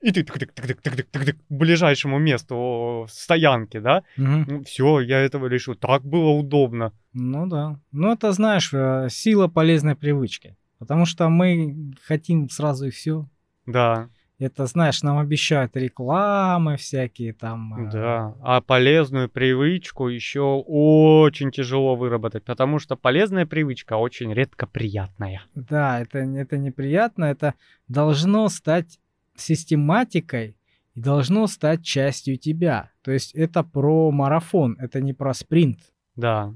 И 0.02 0.12
ты 0.12 0.20
тык-тык-тык-тык-тык-тык 0.20 1.32
к 1.32 1.44
ближайшему 1.48 2.18
месту 2.18 3.06
стоянки, 3.08 3.78
да? 3.78 4.04
Мгм. 4.16 4.62
все, 4.64 5.00
я 5.00 5.20
этого 5.20 5.46
лишил. 5.46 5.74
Так 5.74 6.04
было 6.04 6.30
удобно. 6.30 6.92
Ну 7.14 7.46
да. 7.46 7.80
Ну 7.92 8.12
это, 8.12 8.30
знаешь, 8.32 8.72
э, 8.74 9.08
сила 9.10 9.48
полезной 9.48 9.96
привычки. 9.96 10.56
Потому 10.78 11.06
что 11.06 11.28
мы 11.30 11.94
хотим 12.04 12.50
сразу 12.50 12.88
и 12.88 12.90
все. 12.90 13.26
Да, 13.64 14.10
Это, 14.38 14.66
знаешь, 14.66 15.02
нам 15.02 15.18
обещают 15.18 15.76
рекламы 15.76 16.76
всякие 16.76 17.32
там. 17.32 17.86
э, 17.88 17.90
да. 17.90 18.34
А 18.42 18.60
полезную 18.60 19.30
привычку 19.30 20.08
еще 20.08 20.62
очень 20.66 21.50
тяжело 21.50 21.96
выработать, 21.96 22.44
потому 22.44 22.78
что 22.78 22.96
полезная 22.96 23.46
привычка 23.46 23.94
очень 23.96 24.34
редко 24.34 24.66
приятная. 24.66 25.42
Да, 25.54 26.00
это, 26.00 26.18
это 26.18 26.58
неприятно. 26.58 27.24
Это 27.24 27.54
должно 27.88 28.50
стать 28.50 28.98
систематикой 29.36 30.56
и 30.94 31.00
должно 31.00 31.46
стать 31.46 31.82
частью 31.82 32.36
тебя. 32.36 32.90
То 33.02 33.12
есть 33.12 33.34
это 33.34 33.62
про 33.62 34.10
марафон, 34.10 34.76
это 34.78 35.00
не 35.00 35.14
про 35.14 35.32
спринт. 35.32 35.78
Да, 36.14 36.54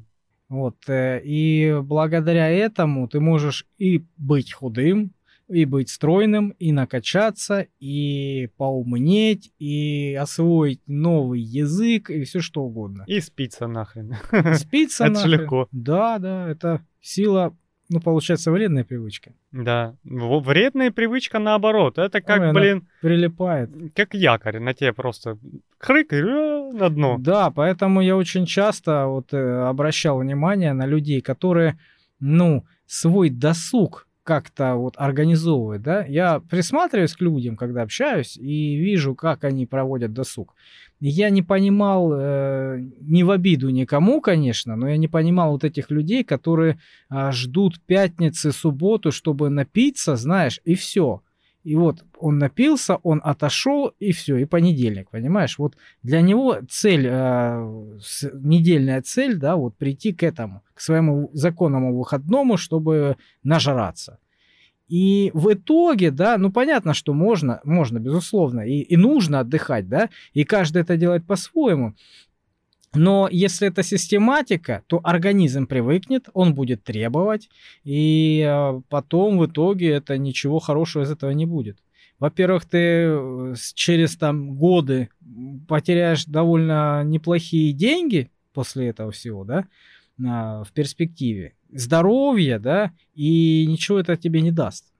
Вот, 0.50 0.76
э, 0.88 1.20
и 1.22 1.78
благодаря 1.82 2.48
этому 2.50 3.08
ты 3.08 3.20
можешь 3.20 3.66
и 3.78 4.04
быть 4.16 4.52
худым, 4.52 5.12
и 5.50 5.64
быть 5.64 5.88
стройным, 5.90 6.50
и 6.58 6.72
накачаться, 6.72 7.66
и 7.80 8.48
поумнеть, 8.56 9.52
и 9.58 10.16
освоить 10.20 10.80
новый 10.86 11.40
язык, 11.40 12.10
и 12.10 12.24
все 12.24 12.40
что 12.40 12.62
угодно. 12.62 13.04
и 13.06 13.20
спиться 13.20 13.66
нахрен. 13.66 14.14
Спиться 14.54 15.04
Это 15.06 15.12
нахрен. 15.14 15.30
легко. 15.40 15.68
Да, 15.72 16.18
да, 16.18 16.48
это 16.48 16.84
сила, 17.00 17.56
ну, 17.88 18.00
получается, 18.00 18.52
вредная 18.52 18.84
привычка. 18.84 19.32
Да, 19.52 19.96
вредная 20.04 20.92
привычка 20.92 21.38
наоборот. 21.40 21.98
Это 21.98 22.20
как, 22.20 22.40
Ой, 22.40 22.52
блин, 22.52 22.88
Прилипает. 23.00 23.70
как 23.94 24.14
якорь 24.14 24.60
на 24.60 24.74
тебе 24.74 24.92
просто 24.92 25.38
хрык 25.78 26.12
и 26.12 26.16
э, 26.16 26.72
на 26.72 26.88
дно. 26.88 27.16
Да, 27.18 27.50
поэтому 27.50 28.00
я 28.00 28.16
очень 28.16 28.46
часто 28.46 29.06
вот 29.06 29.32
э, 29.34 29.62
обращал 29.68 30.20
внимание 30.20 30.72
на 30.72 30.86
людей, 30.86 31.20
которые, 31.20 31.78
ну, 32.20 32.64
свой 32.86 33.28
досуг 33.30 34.06
как-то 34.30 34.76
вот 34.76 34.94
организовывают, 34.96 35.82
да. 35.82 36.04
Я 36.04 36.38
присматриваюсь 36.38 37.14
к 37.14 37.20
людям, 37.20 37.56
когда 37.56 37.82
общаюсь, 37.82 38.36
и 38.36 38.76
вижу, 38.76 39.16
как 39.16 39.42
они 39.42 39.66
проводят 39.66 40.12
досуг. 40.12 40.54
Я 41.00 41.30
не 41.30 41.42
понимал, 41.42 42.12
э, 42.14 42.80
не 43.00 43.24
в 43.24 43.32
обиду 43.32 43.70
никому, 43.70 44.20
конечно, 44.20 44.76
но 44.76 44.88
я 44.88 44.98
не 44.98 45.08
понимал 45.08 45.50
вот 45.50 45.64
этих 45.64 45.90
людей, 45.90 46.22
которые 46.22 46.78
а, 47.08 47.32
ждут 47.32 47.80
пятницы, 47.80 48.52
субботу, 48.52 49.10
чтобы 49.10 49.50
напиться, 49.50 50.14
знаешь, 50.14 50.60
и 50.64 50.76
все. 50.76 51.22
И 51.62 51.76
вот 51.76 52.04
он 52.18 52.38
напился, 52.38 52.96
он 53.02 53.20
отошел, 53.22 53.92
и 53.98 54.12
все, 54.12 54.38
и 54.38 54.46
понедельник, 54.46 55.10
понимаешь? 55.10 55.58
Вот 55.58 55.76
для 56.02 56.22
него 56.22 56.58
цель, 56.68 57.06
э, 57.06 57.90
недельная 58.32 59.02
цель, 59.02 59.36
да, 59.36 59.56
вот 59.56 59.76
прийти 59.76 60.12
к 60.12 60.22
этому, 60.22 60.62
к 60.74 60.80
своему 60.80 61.30
законному 61.34 61.98
выходному, 61.98 62.56
чтобы 62.56 63.16
нажраться. 63.42 64.18
И 64.88 65.30
в 65.34 65.52
итоге, 65.52 66.10
да, 66.10 66.36
ну 66.38 66.50
понятно, 66.50 66.94
что 66.94 67.12
можно, 67.12 67.60
можно, 67.62 67.98
безусловно, 67.98 68.62
и, 68.62 68.80
и 68.80 68.96
нужно 68.96 69.40
отдыхать, 69.40 69.88
да, 69.88 70.08
и 70.32 70.44
каждый 70.44 70.82
это 70.82 70.96
делает 70.96 71.26
по-своему. 71.26 71.94
Но 72.94 73.28
если 73.30 73.68
это 73.68 73.82
систематика, 73.82 74.82
то 74.88 75.00
организм 75.04 75.66
привыкнет, 75.66 76.28
он 76.32 76.54
будет 76.54 76.82
требовать, 76.82 77.48
и 77.84 78.44
э, 78.44 78.80
потом 78.88 79.38
в 79.38 79.46
итоге 79.46 79.90
это 79.90 80.18
ничего 80.18 80.58
хорошего 80.58 81.04
из 81.04 81.10
этого 81.10 81.30
не 81.30 81.46
будет. 81.46 81.78
Во-первых, 82.18 82.64
ты 82.66 82.78
э, 82.78 83.54
через 83.74 84.16
там 84.16 84.56
годы 84.56 85.08
потеряешь 85.68 86.24
довольно 86.24 87.04
неплохие 87.04 87.72
деньги 87.72 88.30
после 88.52 88.88
этого 88.88 89.12
всего, 89.12 89.44
да, 89.44 89.66
в 90.18 90.66
перспективе. 90.74 91.54
Здоровье, 91.72 92.58
да, 92.58 92.92
и 93.14 93.66
ничего 93.66 94.00
это 94.00 94.16
тебе 94.16 94.40
не 94.40 94.50
даст. 94.50 94.92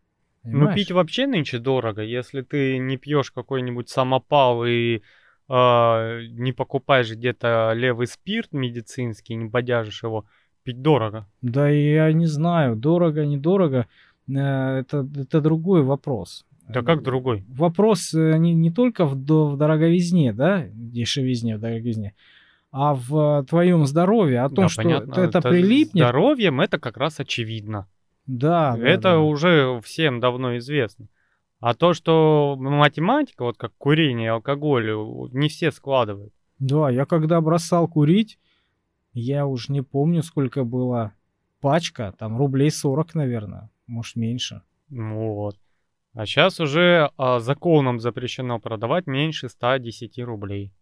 Ну, 0.45 0.53
Понимаешь? 0.53 0.75
пить 0.77 0.91
вообще 0.93 1.27
нынче 1.27 1.59
дорого. 1.59 2.03
Если 2.03 2.41
ты 2.43 2.79
не 2.79 2.97
пьешь 2.97 3.31
какой-нибудь 3.31 3.91
самопал 3.91 4.65
и 4.65 5.03
не 5.51 6.53
покупаешь 6.53 7.11
где-то 7.11 7.73
левый 7.75 8.07
спирт 8.07 8.53
медицинский, 8.53 9.35
не 9.35 9.47
бодяжишь 9.47 10.03
его, 10.03 10.25
пить 10.63 10.83
дорого. 10.83 11.27
Да 11.43 11.69
я 11.69 12.13
не 12.13 12.27
знаю, 12.27 12.77
дорого, 12.77 13.27
недорого, 13.27 13.87
э, 14.29 14.33
это, 14.33 15.09
это 15.17 15.41
другой 15.41 15.83
вопрос. 15.83 16.45
Да 16.69 16.83
как 16.83 17.03
другой? 17.03 17.45
Вопрос 17.49 18.15
э, 18.15 18.37
не, 18.39 18.55
не 18.55 18.71
только 18.71 19.05
в, 19.05 19.15
в 19.15 19.57
дороговизне, 19.57 20.33
да, 20.33 20.67
дешевизне, 20.73 21.57
в 21.57 21.61
дороговизне, 21.61 22.15
а 22.71 22.95
в 22.95 23.45
твоем 23.49 23.87
здоровье, 23.87 24.43
о 24.43 24.49
том, 24.49 24.67
Да, 24.67 24.69
что 24.69 24.83
понятно, 24.83 25.13
это, 25.13 25.39
это 25.39 25.41
прилипнет. 25.41 26.05
Здоровьем 26.05 26.61
это 26.61 26.79
как 26.79 26.97
раз 26.97 27.19
очевидно. 27.19 27.89
Да, 28.27 28.77
да, 28.77 28.87
это 28.87 29.03
да. 29.03 29.19
уже 29.19 29.81
всем 29.83 30.21
давно 30.21 30.59
известно. 30.59 31.07
А 31.61 31.75
то, 31.75 31.93
что 31.93 32.57
математика, 32.59 33.45
вот 33.45 33.59
как 33.59 33.73
курение 33.77 34.27
и 34.27 34.31
алкоголь, 34.31 34.91
не 35.33 35.49
все 35.49 35.71
складывают. 35.71 36.33
Да, 36.59 36.91
я 36.91 37.05
когда 37.05 37.41
бросал 37.41 37.87
курить, 37.87 38.39
я 39.13 39.47
уж 39.47 39.69
не 39.69 39.83
помню, 39.83 40.23
сколько 40.23 40.65
было 40.65 41.13
пачка, 41.61 42.15
там 42.19 42.39
рублей 42.39 42.71
40, 42.71 43.15
наверное, 43.15 43.71
может 43.87 44.17
меньше. 44.17 44.63
Ну 44.89 45.35
Вот. 45.35 45.59
А 46.15 46.27
сейчас 46.27 46.59
уже 46.59 47.11
а, 47.17 47.39
законом 47.39 48.01
запрещено 48.01 48.59
продавать 48.59 49.07
меньше 49.07 49.49
110 49.49 50.19
рублей. 50.21 50.73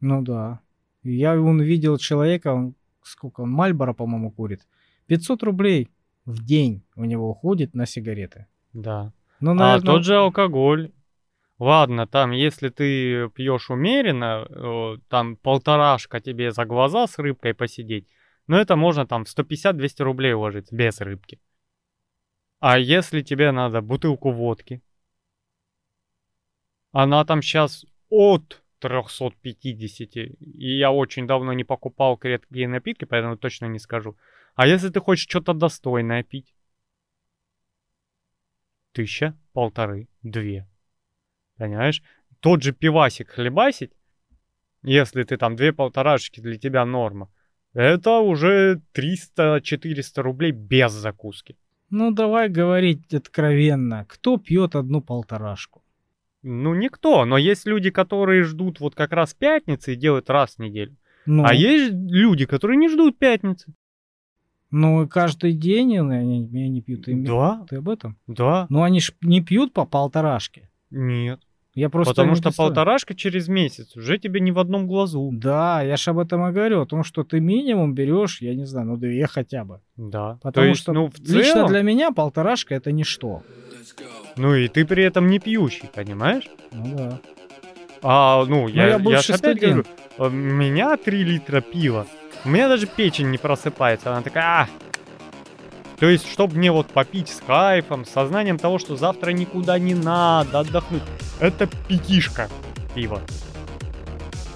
Ну 0.00 0.22
да. 0.22 0.60
Я 1.02 1.40
он 1.40 1.60
видел 1.60 1.98
человека, 1.98 2.54
он, 2.54 2.74
сколько 3.02 3.40
он, 3.40 3.50
Мальборо, 3.50 3.94
по-моему, 3.94 4.30
курит. 4.30 4.66
500 5.06 5.42
рублей 5.42 5.88
в 6.24 6.44
день 6.44 6.82
у 6.96 7.04
него 7.04 7.30
уходит 7.30 7.74
на 7.74 7.86
сигареты. 7.86 8.46
Да. 8.72 9.12
Ну, 9.40 9.52
А 9.52 9.54
наверное, 9.54 9.94
тот 9.94 10.04
же 10.04 10.16
алкоголь. 10.16 10.92
Ладно, 11.58 12.06
там, 12.06 12.30
если 12.30 12.70
ты 12.70 13.28
пьешь 13.30 13.70
умеренно, 13.70 14.46
э, 14.48 14.96
там 15.08 15.36
полторашка 15.36 16.20
тебе 16.20 16.52
за 16.52 16.64
глаза 16.64 17.06
с 17.06 17.18
рыбкой 17.18 17.54
посидеть, 17.54 18.08
но 18.46 18.58
это 18.58 18.76
можно 18.76 19.06
там 19.06 19.24
в 19.24 19.28
150-200 19.28 20.02
рублей 20.02 20.32
уложить 20.32 20.72
без 20.72 21.00
рыбки. 21.00 21.38
А 22.60 22.78
если 22.78 23.22
тебе 23.22 23.52
надо 23.52 23.82
бутылку 23.82 24.30
водки, 24.30 24.82
она 26.92 27.24
там 27.24 27.42
сейчас 27.42 27.84
от 28.08 28.62
350, 28.80 30.16
и 30.16 30.78
я 30.78 30.90
очень 30.90 31.26
давно 31.26 31.52
не 31.52 31.64
покупал 31.64 32.16
крепкие 32.16 32.68
напитки, 32.68 33.04
поэтому 33.04 33.36
точно 33.36 33.66
не 33.66 33.78
скажу. 33.78 34.16
А 34.60 34.66
если 34.66 34.90
ты 34.90 35.00
хочешь 35.00 35.26
что-то 35.26 35.54
достойное 35.54 36.22
пить? 36.22 36.54
Тысяча, 38.92 39.34
полторы, 39.54 40.06
две. 40.22 40.68
Понимаешь? 41.56 42.02
Тот 42.40 42.62
же 42.62 42.72
пивасик 42.72 43.30
хлебасить, 43.30 43.92
если 44.82 45.22
ты 45.22 45.38
там 45.38 45.56
две 45.56 45.72
полторашки 45.72 46.40
для 46.40 46.58
тебя 46.58 46.84
норма, 46.84 47.30
это 47.72 48.18
уже 48.18 48.82
300-400 48.92 50.20
рублей 50.20 50.52
без 50.52 50.92
закуски. 50.92 51.56
ну 51.88 52.10
давай 52.10 52.50
говорить 52.50 53.14
откровенно. 53.14 54.04
Кто 54.10 54.36
пьет 54.36 54.74
одну 54.74 55.00
полторашку? 55.00 55.82
Ну, 56.42 56.74
никто, 56.74 57.24
но 57.24 57.38
есть 57.38 57.64
люди, 57.64 57.88
которые 57.88 58.42
ждут 58.42 58.80
вот 58.80 58.94
как 58.94 59.12
раз 59.12 59.32
пятницы 59.32 59.94
и 59.94 59.96
делают 59.96 60.28
раз 60.28 60.56
в 60.56 60.58
неделю. 60.58 60.98
Ну, 61.24 61.46
А 61.46 61.54
есть 61.54 61.94
люди, 61.94 62.44
которые 62.44 62.76
не 62.76 62.90
ждут 62.90 63.18
пятницы. 63.18 63.72
Ну 64.70 65.08
каждый 65.08 65.52
день 65.52 65.98
они, 65.98 66.48
они 66.52 66.68
не 66.68 66.80
пьют. 66.82 67.04
Ты, 67.06 67.14
Да, 67.14 67.64
ты 67.68 67.76
об 67.76 67.88
этом? 67.88 68.16
да, 68.26 68.66
Ну 68.68 68.82
они 68.82 69.00
ж 69.00 69.12
не 69.22 69.40
пьют 69.40 69.72
по 69.72 69.84
полторашке. 69.84 70.68
нет. 70.90 71.40
Я 71.72 71.88
просто 71.88 72.14
Потому 72.14 72.34
что 72.34 72.42
представляю. 72.42 72.74
полторашка 72.74 73.14
через 73.14 73.46
месяц 73.46 73.96
уже 73.96 74.18
тебе 74.18 74.40
не 74.40 74.50
в 74.50 74.58
одном 74.58 74.88
глазу. 74.88 75.30
Да, 75.32 75.82
я 75.82 75.96
же 75.96 76.10
об 76.10 76.18
этом 76.18 76.44
и 76.48 76.52
говорю, 76.52 76.80
о 76.82 76.86
том, 76.86 77.04
что 77.04 77.22
ты 77.22 77.38
минимум 77.38 77.94
берешь, 77.94 78.42
я 78.42 78.56
не 78.56 78.66
знаю, 78.66 78.88
ну 78.88 78.96
две 78.96 79.24
хотя 79.28 79.64
бы. 79.64 79.80
Да. 79.96 80.40
Потому 80.42 80.52
То 80.52 80.64
есть, 80.64 80.80
что 80.80 80.92
ну, 80.92 81.08
в 81.10 81.18
лично 81.20 81.52
целом, 81.52 81.68
для 81.68 81.82
меня 81.82 82.10
полторашка 82.10 82.74
это 82.74 82.90
ничто. 82.90 83.44
ну 84.36 84.52
и 84.56 84.66
ты 84.66 84.84
при 84.84 85.04
этом 85.04 85.28
не 85.28 85.38
пьющий, 85.38 85.88
понимаешь? 85.94 86.48
Ну 86.72 86.96
да. 86.96 87.20
А, 88.02 88.44
ну, 88.46 88.66
я, 88.66 88.82
я 88.86 88.88
я, 88.94 88.98
бывший 88.98 89.34
ж 89.34 89.38
опять 89.38 89.60
говорю, 89.60 89.84
студент. 89.84 90.00
э, 90.18 90.26
у 90.26 90.30
меня 90.30 90.96
3 90.96 91.22
литра 91.24 91.60
пива. 91.60 92.04
У 92.44 92.48
меня 92.48 92.68
даже 92.68 92.86
печень 92.86 93.30
не 93.30 93.38
просыпается. 93.38 94.10
Она 94.12 94.22
такая, 94.22 94.44
«А!» 94.44 94.68
То 95.98 96.08
есть, 96.08 96.26
чтобы 96.26 96.56
мне 96.56 96.72
вот 96.72 96.86
попить 96.86 97.28
с 97.28 97.42
кайфом, 97.46 98.06
с 98.06 98.10
сознанием 98.10 98.58
того, 98.58 98.78
что 98.78 98.96
завтра 98.96 99.32
никуда 99.32 99.78
не 99.78 99.94
надо 99.94 100.60
отдохнуть. 100.60 101.02
Это 101.40 101.66
пятишка 101.66 102.48
пива. 102.94 103.20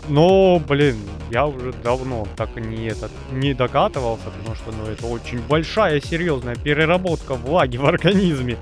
Но, 0.09 0.59
блин, 0.59 0.97
я 1.31 1.47
уже 1.47 1.73
давно 1.83 2.27
так 2.37 2.57
не 2.57 2.87
этот 2.87 3.13
не 3.31 3.53
докатывался, 3.53 4.31
потому 4.31 4.57
что, 4.57 4.73
ну, 4.73 4.91
это 4.91 5.07
очень 5.07 5.41
большая, 5.41 6.01
серьезная 6.01 6.57
переработка 6.57 7.35
влаги 7.35 7.77
в 7.77 7.85
организме. 7.85 8.57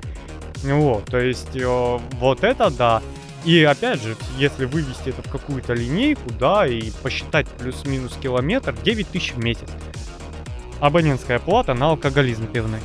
Вот, 0.63 1.05
то 1.05 1.19
есть, 1.19 1.55
э, 1.55 1.99
вот 2.19 2.43
это 2.43 2.69
да. 2.69 3.01
И 3.45 3.61
опять 3.63 4.01
же, 4.01 4.15
если 4.37 4.65
вывести 4.65 5.09
это 5.09 5.21
в 5.21 5.29
какую-то 5.29 5.73
линейку, 5.73 6.31
да, 6.39 6.65
и 6.65 6.91
посчитать 7.01 7.47
плюс-минус 7.47 8.17
километр, 8.21 8.73
9 8.83 9.07
тысяч 9.09 9.33
в 9.33 9.39
месяц. 9.39 9.67
Абонентская 10.79 11.39
плата 11.39 11.73
на 11.73 11.87
алкоголизм 11.89 12.47
пивной. 12.47 12.79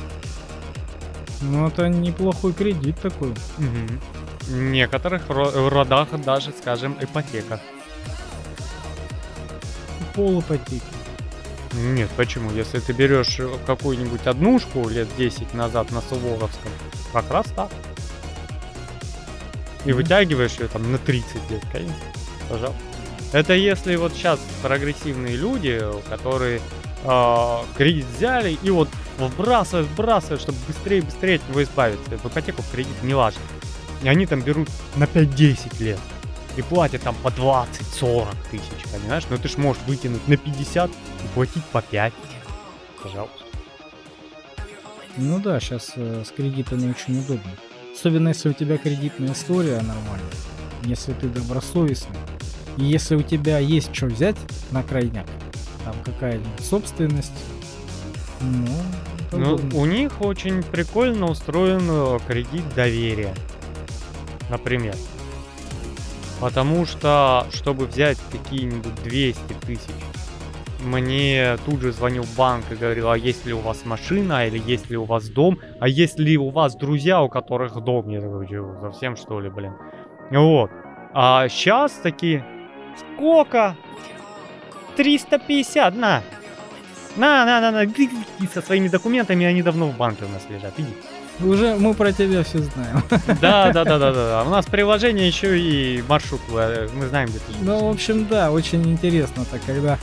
Ну 1.41 1.67
это 1.67 1.87
неплохой 1.87 2.53
кредит 2.53 2.99
такой. 2.99 3.33
Мгм. 3.57 4.01
В 4.41 4.53
некоторых 4.53 5.27
ро- 5.27 5.69
родах 5.69 6.09
даже, 6.21 6.51
скажем, 6.51 6.97
ипотека. 6.99 7.61
Пол 10.15 10.41
ипотеки. 10.41 10.81
Нет, 11.73 12.09
почему? 12.17 12.51
Если 12.51 12.79
ты 12.79 12.93
берешь 12.93 13.39
какую-нибудь 13.65 14.25
однушку 14.25 14.89
лет 14.89 15.07
10 15.17 15.53
назад 15.53 15.91
на 15.91 16.01
Суворовском, 16.01 16.71
как 17.13 17.29
раз 17.31 17.45
так. 17.55 17.69
И 19.85 19.93
вытягиваешь 19.93 20.59
ее 20.59 20.67
там 20.67 20.91
на 20.91 20.97
30 20.97 21.51
лет, 21.51 21.63
конечно. 21.71 21.95
Пожалуйста. 22.49 22.81
Это 23.31 23.53
если 23.53 23.95
вот 23.95 24.13
сейчас 24.13 24.39
прогрессивные 24.63 25.35
люди, 25.35 25.81
которые 26.09 26.61
а, 27.03 27.63
кредит 27.77 28.05
взяли 28.17 28.57
и 28.61 28.69
вот 28.71 28.89
вбрасывают, 29.17 29.87
вбрасывают, 29.89 30.41
чтобы 30.41 30.57
быстрее, 30.67 31.01
быстрее 31.01 31.35
от 31.35 31.47
него 31.49 31.63
избавиться. 31.63 32.17
В 32.17 32.25
ипотеку, 32.25 32.63
кредит, 32.71 33.03
неважно. 33.03 33.41
И 34.01 34.07
они 34.07 34.25
там 34.25 34.41
берут 34.41 34.69
на 34.95 35.03
5-10 35.03 35.83
лет. 35.83 35.99
И 36.57 36.61
платят 36.61 37.03
там 37.03 37.15
по 37.21 37.27
20-40 37.27 38.27
тысяч, 38.49 38.91
понимаешь? 38.91 39.23
Но 39.29 39.37
ты 39.37 39.47
ж 39.47 39.57
можешь 39.57 39.81
вытянуть 39.83 40.27
на 40.27 40.35
50 40.35 40.89
и 40.89 41.27
платить 41.33 41.63
по 41.65 41.81
5. 41.81 42.13
Пожалуйста. 43.03 43.37
Ну 45.17 45.39
да, 45.39 45.59
сейчас 45.59 45.93
с 45.95 46.31
кредитами 46.35 46.89
очень 46.89 47.19
удобно. 47.19 47.51
Особенно 47.99 48.29
если 48.29 48.47
у 48.47 48.53
тебя 48.53 48.77
кредитная 48.77 49.33
история 49.33 49.75
нормальная. 49.81 50.31
Если 50.85 51.11
ты 51.11 51.27
добросовестный. 51.27 52.15
И 52.77 52.85
если 52.85 53.15
у 53.15 53.21
тебя 53.21 53.59
есть 53.59 53.93
что 53.93 54.05
взять 54.05 54.37
на 54.71 54.83
крайняк, 54.83 55.25
там 55.83 55.93
какая-нибудь 56.05 56.63
собственность, 56.63 57.33
ну, 58.39 58.67
Ну, 59.33 59.59
у 59.73 59.85
них 59.85 60.21
очень 60.21 60.63
прикольно 60.63 61.25
устроен 61.25 61.81
э, 61.89 62.19
кредит 62.25 62.63
доверия. 62.73 63.35
Например. 64.49 64.95
Потому 66.39 66.85
что, 66.85 67.47
чтобы 67.51 67.85
взять 67.85 68.17
какие-нибудь 68.31 68.95
200 69.03 69.41
тысяч, 69.67 69.81
мне 70.81 71.57
тут 71.65 71.81
же 71.81 71.91
звонил 71.91 72.25
банк 72.37 72.65
и 72.71 72.75
говорил, 72.75 73.09
а 73.09 73.17
есть 73.17 73.45
ли 73.45 73.53
у 73.53 73.59
вас 73.59 73.85
машина, 73.85 74.47
или 74.47 74.57
есть 74.57 74.89
ли 74.89 74.97
у 74.97 75.05
вас 75.05 75.29
дом, 75.29 75.59
а 75.79 75.87
есть 75.87 76.19
ли 76.19 76.37
у 76.37 76.49
вас 76.49 76.75
друзья, 76.75 77.21
у 77.21 77.29
которых 77.29 77.73
дом? 77.83 78.09
Я 78.09 78.21
такой, 78.21 78.47
«Чё, 78.47 78.77
совсем 78.81 79.15
что 79.15 79.39
ли, 79.39 79.49
блин? 79.49 79.73
Вот. 80.31 80.71
А 81.13 81.47
сейчас 81.49 81.93
такие, 81.93 82.45
сколько? 82.97 83.75
350, 84.95 85.95
на. 85.95 86.21
На, 87.15 87.45
на, 87.45 87.61
на, 87.61 87.71
на, 87.71 87.85
иди 87.85 88.09
со 88.53 88.61
своими 88.61 88.87
документами, 88.87 89.45
они 89.45 89.61
давно 89.61 89.87
в 89.87 89.97
банке 89.97 90.25
у 90.25 90.29
нас 90.29 90.45
лежат, 90.49 90.73
иди. 90.77 90.93
Уже 91.41 91.75
мы 91.75 91.93
про 91.93 92.11
тебя 92.11 92.43
все 92.43 92.59
знаем. 92.59 93.01
Да, 93.41 93.71
да, 93.71 93.85
да, 93.85 93.97
да, 93.97 94.11
да. 94.11 94.43
У 94.45 94.49
нас 94.49 94.65
приложение 94.65 95.25
еще 95.25 95.57
и 95.57 96.03
маршрут, 96.07 96.41
э, 96.51 96.89
мы 96.93 97.07
знаем, 97.07 97.29
где 97.29 97.39
ты. 97.39 97.53
Ну, 97.61 97.87
в 97.87 97.91
общем, 97.91 98.27
да, 98.27 98.51
очень 98.51 98.85
интересно 98.91 99.45
так, 99.49 99.61
когда 99.65 99.97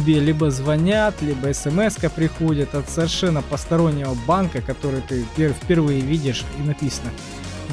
тебе 0.00 0.20
либо 0.20 0.50
звонят, 0.50 1.14
либо 1.22 1.52
смс 1.52 1.94
приходит 2.14 2.74
от 2.74 2.88
совершенно 2.90 3.40
постороннего 3.42 4.14
банка, 4.26 4.60
который 4.60 5.00
ты 5.00 5.24
пер- 5.36 5.54
впервые 5.54 6.00
видишь, 6.00 6.44
и 6.58 6.62
написано 6.66 7.10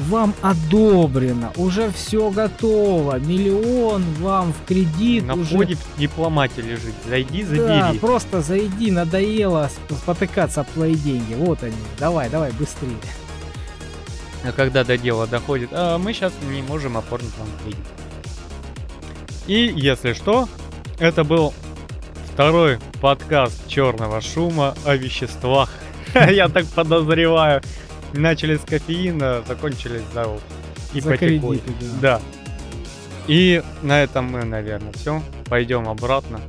вам 0.08 0.34
одобрено, 0.42 1.52
уже 1.56 1.88
все 1.92 2.28
готово, 2.30 3.20
миллион 3.20 4.02
вам 4.20 4.52
в 4.52 4.66
кредит 4.66 5.24
На 5.24 5.34
уже. 5.34 5.54
входе 5.54 5.76
в 5.76 5.98
дипломате 6.00 6.62
лежит. 6.62 6.94
Зайди, 7.08 7.44
Да, 7.44 7.86
забери. 7.86 7.98
просто 8.00 8.40
зайди, 8.42 8.90
надоело 8.90 9.70
сп- 9.88 9.94
спотыкаться 9.96 10.62
об 10.62 10.66
твои 10.68 10.96
деньги. 10.96 11.34
Вот 11.34 11.62
они, 11.62 11.76
давай, 12.00 12.28
давай, 12.28 12.50
быстрее. 12.52 12.90
А 14.42 14.50
когда 14.50 14.82
до 14.82 14.98
дела 14.98 15.28
доходит, 15.28 15.68
«А, 15.72 15.96
мы 15.98 16.12
сейчас 16.12 16.32
не 16.50 16.60
можем 16.62 16.96
оформить 16.96 17.30
вам 17.38 17.48
кредит. 17.62 17.84
И 19.46 19.72
если 19.76 20.12
что, 20.12 20.48
это 20.98 21.22
был 21.22 21.54
Второй 22.34 22.78
подкаст 23.00 23.68
черного 23.68 24.20
шума 24.20 24.74
о 24.84 24.96
веществах. 24.96 25.70
Я 26.14 26.48
так 26.48 26.66
подозреваю. 26.66 27.62
Начали 28.12 28.56
с 28.56 28.60
кофеина, 28.62 29.44
закончились 29.46 30.02
за 30.12 30.26
и 30.92 31.00
потихоньку. 31.00 31.64
Да. 32.02 32.20
И 33.28 33.62
на 33.82 34.02
этом 34.02 34.24
мы, 34.24 34.42
наверное, 34.44 34.92
все. 34.94 35.22
Пойдем 35.48 35.88
обратно. 35.88 36.40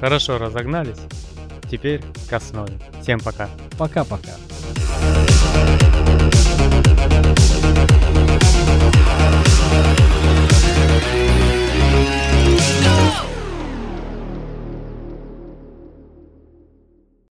Хорошо 0.00 0.38
разогнались. 0.38 0.98
Теперь 1.70 2.02
к 2.28 2.32
основе. 2.32 2.72
Всем 3.00 3.20
пока. 3.20 3.48
Пока-пока. 3.78 4.32